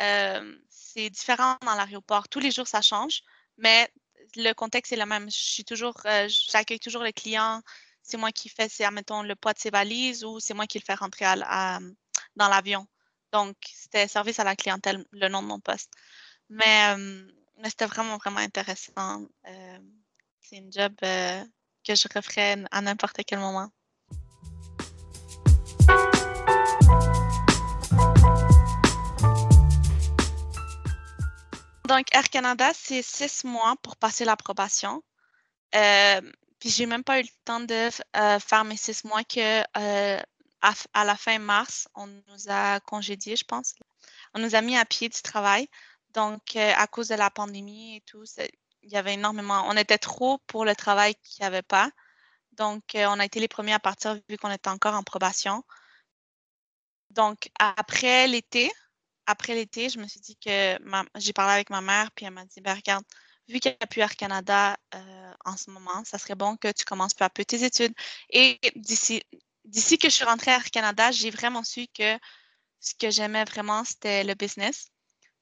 euh, 0.00 0.56
c'est 0.68 1.10
différent 1.10 1.56
dans 1.62 1.74
l'aéroport. 1.74 2.28
Tous 2.28 2.40
les 2.40 2.50
jours, 2.50 2.66
ça 2.66 2.82
change, 2.82 3.22
mais 3.58 3.90
le 4.36 4.52
contexte 4.52 4.92
est 4.92 4.96
le 4.96 5.06
même. 5.06 5.30
Je 5.30 5.36
suis 5.36 5.64
toujours, 5.64 5.94
euh, 6.06 6.28
j'accueille 6.28 6.80
toujours 6.80 7.02
les 7.02 7.12
clients. 7.12 7.62
C'est 8.02 8.16
moi 8.16 8.32
qui 8.32 8.48
fais, 8.48 8.68
admettons, 8.84 9.22
le 9.22 9.36
poids 9.36 9.52
de 9.52 9.58
ses 9.58 9.70
valises 9.70 10.24
ou 10.24 10.40
c'est 10.40 10.54
moi 10.54 10.66
qui 10.66 10.78
le 10.78 10.84
fais 10.84 10.94
rentrer 10.94 11.24
dans 12.36 12.48
l'avion. 12.48 12.86
Donc, 13.32 13.56
c'était 13.72 14.08
service 14.08 14.38
à 14.38 14.44
la 14.44 14.56
clientèle, 14.56 15.04
le 15.12 15.28
nom 15.28 15.42
de 15.42 15.48
mon 15.48 15.60
poste. 15.60 15.92
Mais, 16.48 16.94
euh, 16.94 17.26
mais 17.58 17.70
c'était 17.70 17.86
vraiment, 17.86 18.16
vraiment 18.18 18.38
intéressant. 18.38 19.26
c'est 20.40 20.56
une 20.58 20.72
job 20.72 20.94
que 21.00 21.94
je 21.94 22.08
referais 22.14 22.56
à 22.70 22.80
n'importe 22.80 23.20
quel 23.26 23.40
moment. 23.40 23.70
Donc, 31.86 32.12
Air 32.12 32.28
Canada, 32.30 32.72
c'est 32.74 33.02
six 33.02 33.44
mois 33.44 33.76
pour 33.82 33.96
passer 33.96 34.24
l'approbation. 34.24 35.02
Euh, 35.74 36.20
puis, 36.58 36.70
j'ai 36.70 36.86
même 36.86 37.04
pas 37.04 37.20
eu 37.20 37.22
le 37.22 37.28
temps 37.44 37.60
de 37.60 37.90
euh, 38.16 38.40
faire 38.40 38.64
mes 38.64 38.76
six 38.76 39.04
mois 39.04 39.22
que 39.24 39.60
euh, 39.78 40.20
à, 40.62 41.04
la 41.04 41.16
fin 41.16 41.38
mars, 41.38 41.88
on 41.94 42.06
nous 42.06 42.48
a 42.48 42.80
congédiés, 42.80 43.36
je 43.36 43.44
pense. 43.44 43.74
On 44.34 44.40
nous 44.40 44.54
a 44.56 44.62
mis 44.62 44.76
à 44.76 44.84
pied 44.84 45.08
du 45.08 45.22
travail. 45.22 45.68
Donc, 46.10 46.56
euh, 46.56 46.72
à 46.76 46.86
cause 46.88 47.08
de 47.08 47.14
la 47.14 47.30
pandémie 47.30 47.96
et 47.96 48.00
tout, 48.00 48.24
il 48.82 48.90
y 48.90 48.96
avait 48.96 49.14
énormément. 49.14 49.64
On 49.68 49.76
était 49.76 49.98
trop 49.98 50.38
pour 50.46 50.64
le 50.64 50.74
travail 50.74 51.14
qu'il 51.16 51.42
n'y 51.42 51.46
avait 51.46 51.62
pas. 51.62 51.90
Donc, 52.52 52.82
on 52.94 53.20
a 53.20 53.24
été 53.24 53.38
les 53.38 53.48
premiers 53.48 53.74
à 53.74 53.80
partir 53.80 54.18
vu 54.28 54.38
qu'on 54.38 54.50
était 54.50 54.70
encore 54.70 54.94
en 54.94 55.02
probation. 55.02 55.62
Donc, 57.10 57.50
après 57.58 58.26
l'été, 58.28 58.72
après 59.26 59.54
l'été, 59.54 59.88
je 59.88 59.98
me 59.98 60.06
suis 60.06 60.20
dit 60.20 60.36
que 60.36 60.78
j'ai 61.16 61.32
parlé 61.32 61.54
avec 61.54 61.70
ma 61.70 61.80
mère, 61.80 62.10
puis 62.12 62.26
elle 62.26 62.32
m'a 62.32 62.44
dit, 62.44 62.60
ben, 62.60 62.74
regarde, 62.74 63.04
vu 63.48 63.60
qu'il 63.60 63.72
n'y 63.72 63.76
a 63.80 63.86
plus 63.86 64.00
Air 64.00 64.16
Canada 64.16 64.76
euh, 64.94 65.34
en 65.44 65.56
ce 65.56 65.70
moment, 65.70 66.04
ça 66.04 66.18
serait 66.18 66.34
bon 66.34 66.56
que 66.56 66.70
tu 66.72 66.84
commences 66.84 67.14
peu 67.14 67.24
à 67.24 67.30
peu 67.30 67.44
tes 67.44 67.64
études. 67.64 67.94
Et 68.30 68.58
d'ici, 68.76 69.22
d'ici 69.64 69.98
que 69.98 70.08
je 70.08 70.14
suis 70.14 70.24
rentrée 70.24 70.52
à 70.52 70.56
Air 70.56 70.70
Canada, 70.70 71.10
j'ai 71.12 71.30
vraiment 71.30 71.64
su 71.64 71.86
que 71.88 72.18
ce 72.80 72.94
que 72.94 73.10
j'aimais 73.10 73.44
vraiment, 73.44 73.84
c'était 73.84 74.24
le 74.24 74.34
business. 74.34 74.88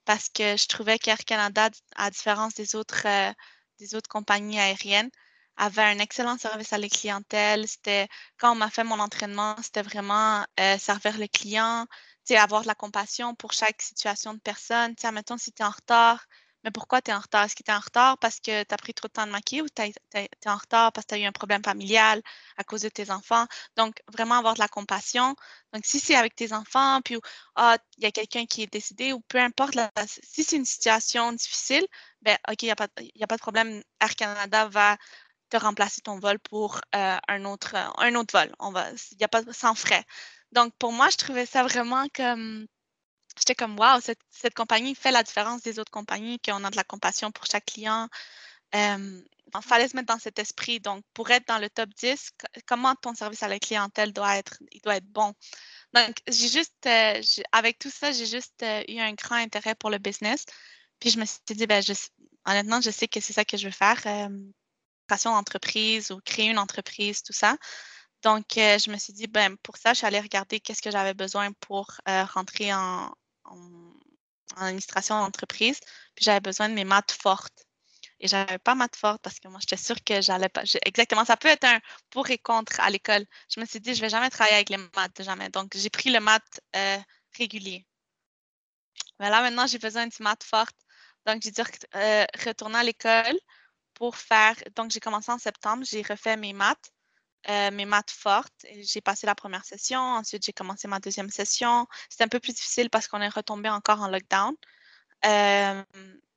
Parce 0.05 0.29
que 0.29 0.57
je 0.57 0.66
trouvais 0.68 0.99
qu'Air 0.99 1.18
Canada, 1.25 1.70
à 1.97 2.11
différence 2.11 2.55
des 2.55 2.75
autres, 2.77 3.07
euh, 3.07 3.33
des 3.79 3.94
autres 3.94 4.09
compagnies 4.09 4.61
aériennes, 4.61 5.11
avait 5.57 5.83
un 5.83 5.99
excellent 5.99 6.38
service 6.38 6.73
à 6.73 6.79
la 6.79 6.88
clientèle. 6.88 7.66
C'était, 7.68 8.09
quand 8.38 8.53
on 8.53 8.57
m'a 8.57 8.70
fait 8.70 8.85
mon 8.85 9.01
entraînement, 9.01 9.57
c'était 9.62 9.83
vraiment 9.83 10.44
euh, 10.61 10.79
servir 10.79 11.18
le 11.18 11.27
client, 12.25 12.43
avoir 12.43 12.63
de 12.63 12.67
la 12.69 12.75
compassion 12.75 13.35
pour 13.35 13.53
chaque 13.53 13.83
situation 13.83 14.35
de 14.35 14.41
personne. 14.41 14.95
Mettons, 15.13 15.39
si 15.39 15.53
tu 15.53 15.63
es 15.63 15.65
en 15.65 15.71
retard, 15.71 16.27
mais 16.65 16.71
pourquoi 16.71 17.03
tu 17.03 17.11
es 17.11 17.15
en 17.15 17.21
retard? 17.21 17.45
Est-ce 17.45 17.55
que 17.55 17.63
tu 17.63 17.71
es 17.71 17.75
en 17.75 17.79
retard 17.79 18.19
parce 18.19 18.41
que 18.41 18.65
tu 18.65 18.75
as 18.75 18.77
pris 18.79 18.95
trop 18.95 19.07
de 19.09 19.13
temps 19.13 19.27
de 19.27 19.33
maquiller 19.33 19.61
ou 19.63 19.69
tu 19.69 19.83
es 19.83 19.93
en 20.47 20.57
retard 20.57 20.93
parce 20.93 21.05
que 21.05 21.15
tu 21.15 21.15
as 21.17 21.19
eu 21.19 21.27
un 21.27 21.33
problème 21.33 21.63
familial 21.63 22.23
à 22.57 22.65
cause 22.65 22.81
de 22.83 22.89
tes 22.89 23.11
enfants? 23.11 23.47
Donc, 23.77 23.97
vraiment 24.11 24.37
avoir 24.37 24.55
de 24.55 24.61
la 24.61 24.69
compassion. 24.69 25.37
Donc, 25.75 25.85
si 25.85 26.01
c'est 26.01 26.15
avec 26.15 26.35
tes 26.35 26.55
enfants, 26.55 27.03
puis 27.03 27.19
ah, 27.57 27.77
il 27.99 28.05
y 28.05 28.07
a 28.07 28.13
quelqu'un 28.13 28.47
qui 28.47 28.63
est 28.63 28.73
décédé 28.73 29.13
ou 29.13 29.21
peu 29.29 29.39
importe, 29.39 29.77
si 30.07 30.43
c'est 30.43 30.57
une 30.57 30.65
situation 30.65 31.33
difficile, 31.33 31.87
ben 32.23 32.39
OK, 32.49 32.63
il 32.63 32.67
n'y 32.67 32.71
a, 32.71 32.77
pas, 32.77 32.85
a 32.85 33.27
pas 33.27 33.37
de 33.37 33.43
problème. 33.43 33.83
Air 34.01 34.17
Canada 34.17 34.67
va 34.69 34.97
te 35.51 35.57
remplacer 35.59 36.01
ton 36.01 36.19
vol 36.19 36.39
pour 36.39 36.81
euh, 36.95 37.19
un, 37.29 37.45
autre, 37.45 37.75
un 37.99 38.15
autre 38.15 38.33
vol. 38.39 38.53
Il 39.13 39.19
n'y 39.19 39.25
a 39.25 39.29
pas 39.29 39.43
sans 39.53 39.75
frais. 39.75 40.05
Donc, 40.55 40.73
pour 40.79 40.93
moi, 40.93 41.11
je 41.11 41.17
trouvais 41.17 41.47
ça 41.47 41.62
vraiment 41.64 42.07
comme. 42.14 42.67
J'étais 43.38 43.57
comme, 43.57 43.79
wow, 43.79 44.01
cette, 44.01 44.55
compagnie 44.55 44.95
fait 44.95 45.11
la 45.11 45.25
différence 45.25 45.62
des 45.62 45.81
autres 45.81 45.90
compagnies, 45.90 46.38
qu'on 46.38 46.62
a 46.62 46.71
de 46.71 46.77
la 46.77 46.85
compassion 46.85 47.33
pour 47.33 47.47
chaque 47.47 47.64
client. 47.67 48.09
il 48.73 49.25
fallait 49.62 49.88
se 49.88 49.97
mettre 49.97 50.12
dans 50.12 50.21
cet 50.21 50.38
esprit. 50.38 50.81
Donc, 50.81 51.05
pour 51.14 51.31
être 51.31 51.47
dans 51.49 51.59
le 51.59 51.69
top 51.69 51.90
10, 51.95 52.31
comment 52.67 52.95
ton 52.95 53.14
service 53.14 53.43
à 53.43 53.49
la 53.49 53.59
clientèle 53.59 54.12
doit 54.12 54.37
être, 54.37 54.59
il 54.73 54.81
doit 54.83 54.97
être 54.97 55.07
bon? 55.09 55.35
Donc, 55.95 56.17
j'ai 56.29 56.49
juste, 56.49 56.87
euh, 56.87 57.21
avec 57.53 57.79
tout 57.79 57.90
ça, 57.90 58.12
j'ai 58.12 58.27
juste 58.27 58.62
euh, 58.62 58.83
eu 58.88 58.99
un 59.01 59.12
grand 59.14 59.37
intérêt 59.37 59.75
pour 59.75 59.90
le 59.90 59.99
business. 59.99 60.45
Puis, 61.01 61.11
je 61.11 61.19
me 61.19 61.25
suis 61.25 61.40
dit, 61.51 61.67
ben, 61.67 61.83
honnêtement, 62.47 62.81
je 62.81 62.90
sais 62.90 63.09
que 63.09 63.21
c'est 63.21 63.33
ça 63.33 63.45
que 63.45 63.57
je 63.57 63.67
veux 63.67 63.73
faire, 63.73 64.01
création 65.09 65.33
d'entreprise 65.33 66.11
ou 66.11 66.21
créer 66.25 66.51
une 66.51 66.59
entreprise, 66.59 67.23
tout 67.23 67.33
ça. 67.33 67.57
Donc, 68.25 68.57
euh, 68.57 68.79
je 68.79 68.91
me 68.91 68.97
suis 68.97 69.13
dit, 69.13 69.27
ben, 69.27 69.57
pour 69.59 69.77
ça, 69.77 69.93
je 69.93 69.99
suis 69.99 70.07
allée 70.07 70.21
regarder 70.21 70.59
qu'est-ce 70.59 70.81
que 70.83 70.91
j'avais 70.91 71.15
besoin 71.15 71.53
pour 71.61 71.91
euh, 72.09 72.25
rentrer 72.25 72.73
en, 72.75 73.15
administration 74.57 75.19
d'entreprise, 75.21 75.79
puis 76.15 76.25
j'avais 76.25 76.41
besoin 76.41 76.69
de 76.69 76.75
mes 76.75 76.85
maths 76.85 77.13
fortes. 77.13 77.65
Et 78.21 78.29
j'avais 78.29 78.59
pas 78.59 78.75
maths 78.75 78.97
fortes 78.97 79.23
parce 79.23 79.41
que 79.41 79.49
moi, 79.49 79.59
j'étais 79.61 79.77
sûre 79.77 80.03
que 80.05 80.23
j'allais 80.23 80.49
pas. 80.49 80.63
Exactement, 80.87 81.25
ça 81.25 81.37
peut 81.37 81.49
être 81.49 81.65
un 81.65 81.81
pour 82.11 82.31
et 82.31 82.39
contre 82.39 82.81
à 82.81 82.91
l'école. 82.91 83.27
Je 83.55 83.61
me 83.61 83.67
suis 83.67 83.81
dit, 83.81 83.95
je 83.95 84.01
vais 84.01 84.09
jamais 84.09 84.31
travailler 84.31 84.57
avec 84.57 84.71
les 84.71 84.79
maths, 84.79 85.23
jamais. 85.23 85.51
Donc, 85.51 85.73
j'ai 85.77 85.91
pris 85.91 86.11
le 86.11 86.21
maths 86.21 86.61
euh, 86.77 86.99
régulier. 87.37 87.87
Mais 89.21 89.31
là, 89.31 89.43
maintenant, 89.43 89.67
j'ai 89.67 89.79
besoin 89.79 90.07
de 90.07 90.15
maths 90.21 90.45
fortes. 90.45 90.77
Donc, 91.27 91.43
j'ai 91.43 91.51
dû 91.51 91.63
retourner 92.47 92.79
à 92.79 92.83
l'école 92.85 93.39
pour 93.95 94.17
faire. 94.17 94.57
Donc, 94.77 94.91
j'ai 94.93 95.01
commencé 95.01 95.31
en 95.33 95.39
septembre, 95.39 95.85
j'ai 95.85 96.03
refait 96.03 96.37
mes 96.37 96.53
maths. 96.53 96.94
Euh, 97.51 97.71
mes 97.71 97.85
maths 97.85 98.11
fortes. 98.11 98.65
J'ai 98.81 99.03
passé 99.03 99.27
la 99.27 99.35
première 99.35 99.65
session, 99.65 100.01
ensuite 100.01 100.45
j'ai 100.47 100.55
commencé 100.55 100.89
ma 100.89 100.99
deuxième 100.99 101.29
session. 101.29 101.87
C'était 102.09 102.25
un 102.25 102.29
peu 102.29 102.41
plus 102.41 102.55
difficile 102.55 102.89
parce 102.89 103.07
qu'on 103.07 103.21
est 103.21 103.29
retombé 103.29 103.69
encore 103.69 104.01
en 104.01 104.09
lockdown. 104.09 104.55
Euh, 105.27 105.83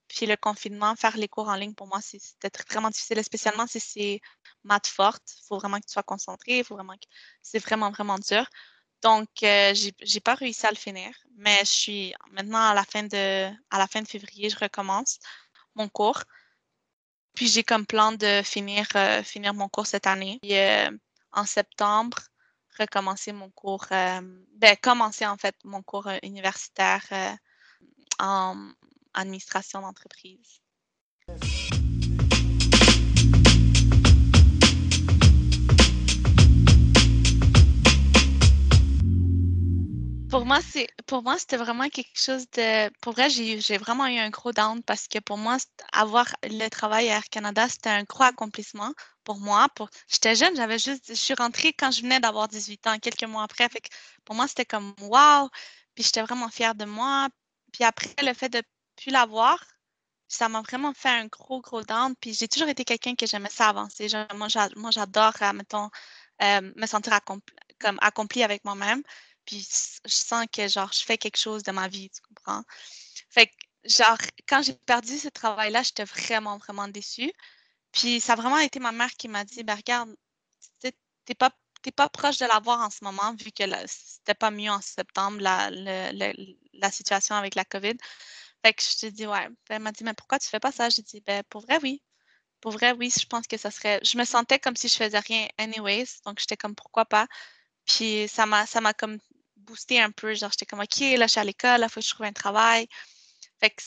puis 0.09 0.25
le 0.25 0.35
confinement, 0.35 0.95
faire 0.95 1.15
les 1.17 1.27
cours 1.29 1.47
en 1.47 1.55
ligne, 1.55 1.73
pour 1.73 1.87
moi, 1.87 1.99
c'était 2.01 2.49
vraiment 2.69 2.89
difficile, 2.89 3.23
spécialement 3.23 3.67
si 3.67 3.79
c'est 3.79 4.21
maths 4.63 4.87
fortes. 4.87 5.23
Il 5.41 5.45
faut 5.47 5.57
vraiment 5.57 5.79
que 5.79 5.85
tu 5.85 5.93
sois 5.93 6.03
concentré, 6.03 6.63
faut 6.63 6.75
vraiment 6.75 6.95
que... 6.95 7.07
C'est 7.41 7.59
vraiment, 7.59 7.91
vraiment 7.91 8.17
dur. 8.19 8.45
Donc, 9.01 9.29
euh, 9.43 9.73
j'ai 10.01 10.19
pas 10.19 10.35
réussi 10.35 10.65
à 10.65 10.71
le 10.71 10.75
finir, 10.75 11.11
mais 11.35 11.57
je 11.59 11.71
suis 11.71 12.13
maintenant 12.31 12.69
à 12.69 12.73
la 12.73 12.83
fin 12.83 13.03
de, 13.03 13.49
à 13.69 13.77
la 13.77 13.87
fin 13.87 14.01
de 14.01 14.07
février, 14.07 14.49
je 14.49 14.57
recommence 14.57 15.19
mon 15.75 15.87
cours. 15.87 16.23
Puis 17.37 17.49
j'ai 17.49 17.63
comme 17.63 17.85
plan 17.85 18.13
de 18.13 18.41
finir, 18.43 18.87
euh, 18.95 19.21
mon 19.53 19.69
cours 19.69 19.85
cette 19.85 20.07
année. 20.07 20.39
Puis 20.41 20.57
euh, 20.57 20.89
en 21.31 21.45
septembre, 21.45 22.17
recommencer 22.79 23.31
mon 23.31 23.51
cours, 23.51 23.85
euh, 23.91 24.21
ben, 24.55 24.75
commencer 24.81 25.23
en 25.23 25.37
fait 25.37 25.55
mon 25.63 25.83
cours 25.83 26.09
universitaire 26.23 27.05
en 28.17 28.71
administration 29.13 29.81
d'entreprise. 29.81 30.63
Pour 40.29 40.45
moi, 40.45 40.59
c'est 40.61 40.87
pour 41.05 41.23
moi, 41.23 41.37
c'était 41.39 41.55
vraiment 41.55 41.87
quelque 41.89 42.19
chose 42.19 42.49
de. 42.51 42.89
Pour 42.99 43.13
vrai, 43.13 43.29
j'ai 43.29 43.61
j'ai 43.61 43.77
vraiment 43.77 44.07
eu 44.07 44.17
un 44.17 44.29
gros 44.29 44.51
down 44.51 44.83
parce 44.83 45.07
que 45.07 45.19
pour 45.19 45.37
moi, 45.37 45.57
avoir 45.93 46.27
le 46.43 46.67
travail 46.69 47.09
à 47.09 47.15
Air 47.15 47.29
Canada, 47.29 47.69
c'était 47.69 47.89
un 47.89 48.03
gros 48.03 48.23
accomplissement 48.23 48.93
pour 49.23 49.39
moi. 49.39 49.67
Pour... 49.75 49.89
J'étais 50.09 50.35
jeune, 50.35 50.53
j'avais 50.55 50.79
juste. 50.79 51.05
Je 51.07 51.13
suis 51.13 51.33
rentrée 51.33 51.71
quand 51.71 51.91
je 51.91 52.01
venais 52.01 52.19
d'avoir 52.19 52.49
18 52.49 52.87
ans, 52.87 52.99
quelques 52.99 53.23
mois 53.23 53.43
après. 53.43 53.69
Fait 53.69 53.81
pour 54.25 54.35
moi, 54.35 54.47
c'était 54.49 54.65
comme 54.65 54.93
wow! 55.01 55.49
Puis 55.95 56.03
j'étais 56.03 56.21
vraiment 56.21 56.49
fière 56.49 56.75
de 56.75 56.85
moi. 56.85 57.29
Puis 57.71 57.83
après, 57.85 58.13
le 58.21 58.33
fait 58.33 58.49
de 58.49 58.61
plus 58.97 59.11
l'avoir, 59.11 59.63
ça 60.27 60.49
m'a 60.49 60.61
vraiment 60.61 60.93
fait 60.93 61.09
un 61.09 61.27
gros, 61.27 61.61
gros 61.61 61.83
down. 61.83 62.15
Puis 62.19 62.33
j'ai 62.33 62.47
toujours 62.49 62.69
été 62.69 62.83
quelqu'un 62.85 63.15
que 63.15 63.25
j'aimais 63.27 63.49
ça 63.49 63.69
avancer. 63.69 64.07
moi, 64.35 64.47
j'adore, 64.91 65.33
euh, 65.41 65.53
mettons, 65.53 65.89
euh, 66.41 66.61
me 66.75 66.85
sentir 66.85 67.13
accompli, 67.13 67.55
comme 67.79 67.97
accomplie 68.01 68.43
avec 68.43 68.65
moi-même 68.65 69.03
puis 69.47 69.61
je 70.05 70.11
sens 70.13 70.45
que 70.53 70.67
genre 70.69 70.91
je 70.93 71.03
fais 71.05 71.17
quelque 71.17 71.37
chose 71.39 71.63
de 71.63 71.71
ma 71.71 71.87
vie, 71.89 72.09
tu 72.11 72.21
comprends? 72.23 72.63
Fait 73.29 73.47
que 73.47 73.53
genre 73.85 74.17
quand 74.47 74.61
j'ai 74.63 74.73
perdu 74.75 75.17
ce 75.19 75.29
travail-là, 75.29 75.83
j'étais 75.83 76.05
vraiment, 76.05 76.57
vraiment 76.59 76.87
déçue. 76.89 77.31
Puis 77.93 78.21
ça 78.21 78.33
a 78.33 78.37
vraiment 78.37 78.59
été 78.59 78.79
ma 78.79 78.91
mère 78.93 79.11
qui 79.17 79.27
m'a 79.29 79.45
dit, 79.45 79.63
ben 79.63 79.75
regarde, 79.75 80.15
t'es 81.25 81.35
pas 81.35 81.51
pas 81.95 82.09
proche 82.09 82.37
de 82.39 82.45
l'avoir 82.45 82.81
en 82.81 82.89
ce 82.89 83.03
moment, 83.03 83.33
vu 83.35 83.51
que 83.51 83.63
c'était 83.87 84.33
pas 84.35 84.51
mieux 84.51 84.69
en 84.71 84.81
septembre, 84.81 85.39
la, 85.41 85.69
la 85.71 86.91
situation 86.91 87.35
avec 87.35 87.55
la 87.55 87.65
COVID. 87.65 87.95
Fait 88.65 88.73
que 88.73 88.83
je 88.83 88.97
te 88.97 89.05
dis, 89.07 89.27
ouais. 89.27 89.47
Elle 89.69 89.81
m'a 89.81 89.91
dit, 89.91 90.03
mais 90.03 90.13
pourquoi 90.13 90.39
tu 90.39 90.49
fais 90.49 90.59
pas 90.59 90.71
ça? 90.71 90.89
J'ai 90.89 91.01
dit, 91.01 91.21
ben, 91.25 91.43
pour 91.49 91.61
vrai, 91.61 91.79
oui. 91.83 92.01
Pour 92.61 92.71
vrai, 92.71 92.91
oui, 92.93 93.11
je 93.17 93.25
pense 93.27 93.47
que 93.47 93.57
ça 93.57 93.71
serait. 93.71 93.99
Je 94.03 94.17
me 94.17 94.25
sentais 94.25 94.59
comme 94.59 94.75
si 94.75 94.87
je 94.89 94.97
faisais 94.97 95.19
rien, 95.19 95.47
anyways. 95.57 96.07
Donc, 96.25 96.39
j'étais 96.39 96.57
comme, 96.57 96.75
pourquoi 96.75 97.05
pas? 97.05 97.27
Puis, 97.85 98.27
ça 98.29 98.45
m'a 98.45 98.65
comme 98.93 99.19
booster 99.67 100.01
un 100.01 100.11
peu. 100.11 100.33
Genre, 100.33 100.49
j'étais 100.51 100.65
comme, 100.65 100.79
OK, 100.79 100.99
là, 100.99 101.27
je 101.27 101.31
suis 101.31 101.39
à 101.39 101.43
l'école, 101.43 101.81
là, 101.81 101.89
faut 101.89 101.99
que 101.99 102.05
je 102.05 102.13
trouve 102.13 102.25
un 102.25 102.33
travail. 102.33 102.87
Fait 103.59 103.69
que 103.69 103.81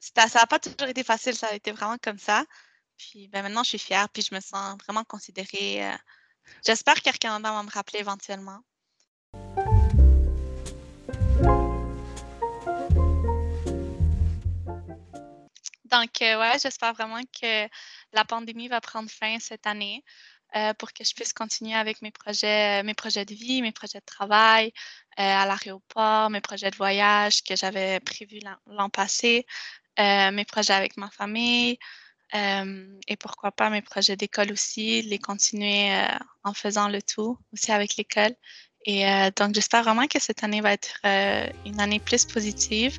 ça 0.00 0.26
n'a 0.34 0.46
pas 0.46 0.58
toujours 0.58 0.88
été 0.88 1.04
facile, 1.04 1.34
ça 1.34 1.48
a 1.48 1.54
été 1.54 1.72
vraiment 1.72 1.96
comme 2.02 2.18
ça. 2.18 2.44
Puis 2.96 3.28
ben, 3.28 3.42
maintenant, 3.42 3.62
je 3.62 3.70
suis 3.70 3.78
fière, 3.78 4.08
puis 4.10 4.22
je 4.22 4.34
me 4.34 4.40
sens 4.40 4.76
vraiment 4.84 5.04
considérée. 5.04 5.86
Euh, 5.86 5.96
j'espère 6.66 7.00
qu'Air 7.00 7.18
Canada 7.18 7.52
va 7.52 7.62
me 7.62 7.70
rappeler 7.70 8.00
éventuellement. 8.00 8.60
Donc, 15.84 16.22
euh, 16.22 16.38
ouais, 16.38 16.58
j'espère 16.62 16.92
vraiment 16.94 17.22
que 17.40 17.68
la 18.12 18.24
pandémie 18.24 18.68
va 18.68 18.80
prendre 18.80 19.10
fin 19.10 19.38
cette 19.40 19.66
année. 19.66 20.04
Euh, 20.56 20.74
pour 20.74 20.92
que 20.92 21.04
je 21.04 21.14
puisse 21.14 21.32
continuer 21.32 21.76
avec 21.76 22.02
mes 22.02 22.10
projets, 22.10 22.82
mes 22.82 22.94
projets 22.94 23.24
de 23.24 23.34
vie, 23.34 23.62
mes 23.62 23.70
projets 23.70 24.00
de 24.00 24.04
travail 24.04 24.72
à 25.22 25.46
l'aéroport, 25.46 26.30
mes 26.30 26.40
projets 26.40 26.70
de 26.70 26.76
voyage 26.76 27.42
que 27.42 27.56
j'avais 27.56 28.00
prévus 28.00 28.40
l'an 28.66 28.88
passé, 28.88 29.46
euh, 29.98 30.30
mes 30.30 30.44
projets 30.44 30.72
avec 30.72 30.96
ma 30.96 31.10
famille 31.10 31.78
et 32.32 33.16
pourquoi 33.18 33.50
pas 33.50 33.70
mes 33.70 33.82
projets 33.82 34.16
d'école 34.16 34.52
aussi, 34.52 35.02
les 35.02 35.18
continuer 35.18 35.90
en 36.44 36.54
faisant 36.54 36.88
le 36.88 37.02
tout 37.02 37.36
aussi 37.52 37.72
avec 37.72 37.96
l'école. 37.96 38.36
Et 38.86 39.02
donc, 39.34 39.52
j'espère 39.52 39.82
vraiment 39.82 40.06
que 40.06 40.20
cette 40.20 40.44
année 40.44 40.60
va 40.60 40.72
être 40.72 41.00
une 41.66 41.80
année 41.80 41.98
plus 41.98 42.24
positive. 42.26 42.96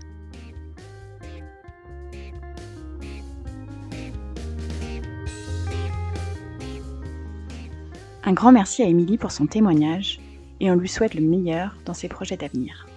Un 8.23 8.33
grand 8.33 8.51
merci 8.51 8.83
à 8.83 8.85
Émilie 8.85 9.17
pour 9.17 9.31
son 9.31 9.47
témoignage 9.47 10.19
et 10.61 10.71
on 10.71 10.75
lui 10.75 10.87
souhaite 10.87 11.15
le 11.15 11.21
meilleur 11.21 11.75
dans 11.85 11.95
ses 11.95 12.07
projets 12.07 12.37
d'avenir. 12.37 12.87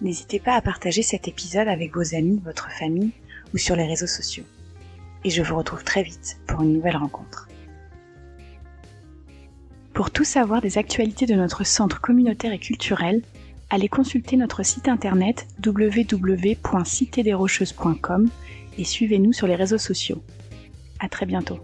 N'hésitez 0.00 0.40
pas 0.40 0.54
à 0.54 0.60
partager 0.60 1.02
cet 1.02 1.28
épisode 1.28 1.68
avec 1.68 1.94
vos 1.94 2.14
amis, 2.14 2.42
votre 2.44 2.70
famille 2.72 3.12
ou 3.54 3.58
sur 3.58 3.76
les 3.76 3.86
réseaux 3.86 4.08
sociaux. 4.08 4.42
Et 5.24 5.30
je 5.30 5.42
vous 5.42 5.56
retrouve 5.56 5.84
très 5.84 6.02
vite 6.02 6.38
pour 6.46 6.60
une 6.62 6.72
nouvelle 6.72 6.96
rencontre. 6.96 7.48
Pour 9.94 10.10
tout 10.10 10.24
savoir 10.24 10.60
des 10.60 10.76
actualités 10.76 11.26
de 11.26 11.34
notre 11.34 11.64
centre 11.64 12.00
communautaire 12.00 12.52
et 12.52 12.58
culturel, 12.58 13.22
allez 13.70 13.88
consulter 13.88 14.36
notre 14.36 14.64
site 14.64 14.88
internet 14.88 15.46
www.citedesrocheuses.com 15.64 18.28
et 18.76 18.84
suivez-nous 18.84 19.32
sur 19.32 19.46
les 19.46 19.56
réseaux 19.56 19.78
sociaux. 19.78 20.20
À 20.98 21.08
très 21.08 21.26
bientôt. 21.26 21.60